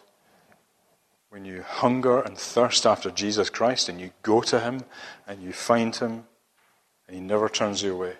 when 1.30 1.46
you 1.46 1.62
hunger 1.62 2.20
and 2.20 2.36
thirst 2.36 2.84
after 2.84 3.10
Jesus 3.10 3.48
Christ 3.48 3.88
and 3.88 3.98
you 3.98 4.10
go 4.20 4.42
to 4.42 4.60
Him 4.60 4.82
and 5.26 5.42
you 5.42 5.54
find 5.54 5.96
Him 5.96 6.24
and 7.06 7.16
He 7.16 7.22
never 7.22 7.48
turns 7.48 7.82
you 7.82 7.94
away. 7.94 8.14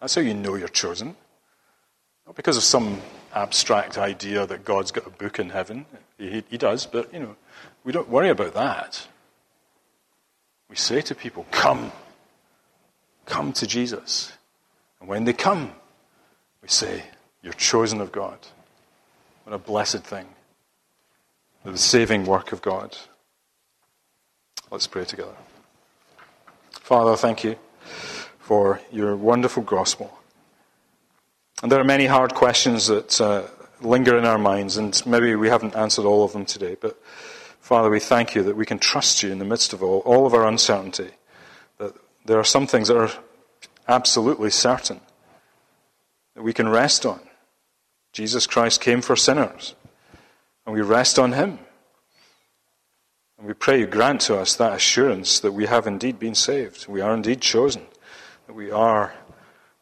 That's 0.00 0.14
how 0.14 0.20
you 0.20 0.34
know 0.34 0.54
you're 0.56 0.68
chosen. 0.68 1.16
Not 2.26 2.34
because 2.34 2.56
of 2.56 2.62
some 2.62 3.00
abstract 3.34 3.98
idea 3.98 4.46
that 4.46 4.64
God's 4.64 4.90
got 4.90 5.06
a 5.06 5.10
book 5.10 5.38
in 5.38 5.50
heaven. 5.50 5.86
He, 6.18 6.42
he 6.48 6.58
does, 6.58 6.86
but, 6.86 7.12
you 7.12 7.20
know, 7.20 7.36
we 7.84 7.92
don't 7.92 8.08
worry 8.08 8.30
about 8.30 8.54
that. 8.54 9.06
We 10.68 10.76
say 10.76 11.00
to 11.02 11.14
people, 11.14 11.46
Come. 11.50 11.92
Come 13.24 13.52
to 13.54 13.66
Jesus. 13.66 14.32
And 15.00 15.08
when 15.08 15.24
they 15.24 15.32
come, 15.32 15.72
we 16.62 16.68
say, 16.68 17.04
You're 17.42 17.52
chosen 17.52 18.00
of 18.00 18.12
God. 18.12 18.38
What 19.44 19.54
a 19.54 19.58
blessed 19.58 20.02
thing. 20.02 20.26
The 21.64 21.78
saving 21.78 22.26
work 22.26 22.52
of 22.52 22.62
God. 22.62 22.96
Let's 24.70 24.86
pray 24.86 25.04
together. 25.04 25.34
Father, 26.70 27.16
thank 27.16 27.44
you 27.44 27.56
for 28.46 28.80
your 28.92 29.16
wonderful 29.16 29.64
gospel. 29.64 30.16
And 31.64 31.72
there 31.72 31.80
are 31.80 31.84
many 31.84 32.06
hard 32.06 32.32
questions 32.32 32.86
that 32.86 33.20
uh, 33.20 33.42
linger 33.80 34.16
in 34.16 34.24
our 34.24 34.38
minds, 34.38 34.76
and 34.76 35.02
maybe 35.04 35.34
we 35.34 35.48
haven't 35.48 35.74
answered 35.74 36.04
all 36.04 36.22
of 36.22 36.32
them 36.32 36.44
today. 36.44 36.76
But 36.80 36.96
Father, 37.58 37.90
we 37.90 37.98
thank 37.98 38.36
you 38.36 38.44
that 38.44 38.54
we 38.54 38.64
can 38.64 38.78
trust 38.78 39.24
you 39.24 39.32
in 39.32 39.40
the 39.40 39.44
midst 39.44 39.72
of 39.72 39.82
all, 39.82 39.98
all 40.06 40.26
of 40.26 40.32
our 40.32 40.46
uncertainty. 40.46 41.10
That 41.78 41.92
there 42.24 42.38
are 42.38 42.44
some 42.44 42.68
things 42.68 42.86
that 42.86 42.96
are 42.96 43.10
absolutely 43.88 44.50
certain 44.50 45.00
that 46.36 46.42
we 46.44 46.52
can 46.52 46.68
rest 46.68 47.04
on. 47.04 47.18
Jesus 48.12 48.46
Christ 48.46 48.80
came 48.80 49.02
for 49.02 49.16
sinners, 49.16 49.74
and 50.64 50.72
we 50.72 50.82
rest 50.82 51.18
on 51.18 51.32
him. 51.32 51.58
And 53.38 53.48
we 53.48 53.54
pray 53.54 53.80
you 53.80 53.88
grant 53.88 54.20
to 54.22 54.38
us 54.38 54.54
that 54.54 54.72
assurance 54.72 55.40
that 55.40 55.50
we 55.50 55.66
have 55.66 55.88
indeed 55.88 56.20
been 56.20 56.36
saved. 56.36 56.86
We 56.86 57.00
are 57.00 57.12
indeed 57.12 57.40
chosen 57.40 57.86
that 58.46 58.54
we 58.54 58.70
are 58.70 59.14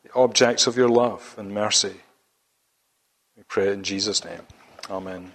the 0.03 0.13
objects 0.15 0.67
of 0.67 0.77
your 0.77 0.89
love 0.89 1.35
and 1.39 1.53
mercy. 1.53 2.01
We 3.37 3.43
pray 3.49 3.73
in 3.73 3.83
Jesus' 3.85 4.25
name. 4.25 4.43
Amen. 4.91 5.33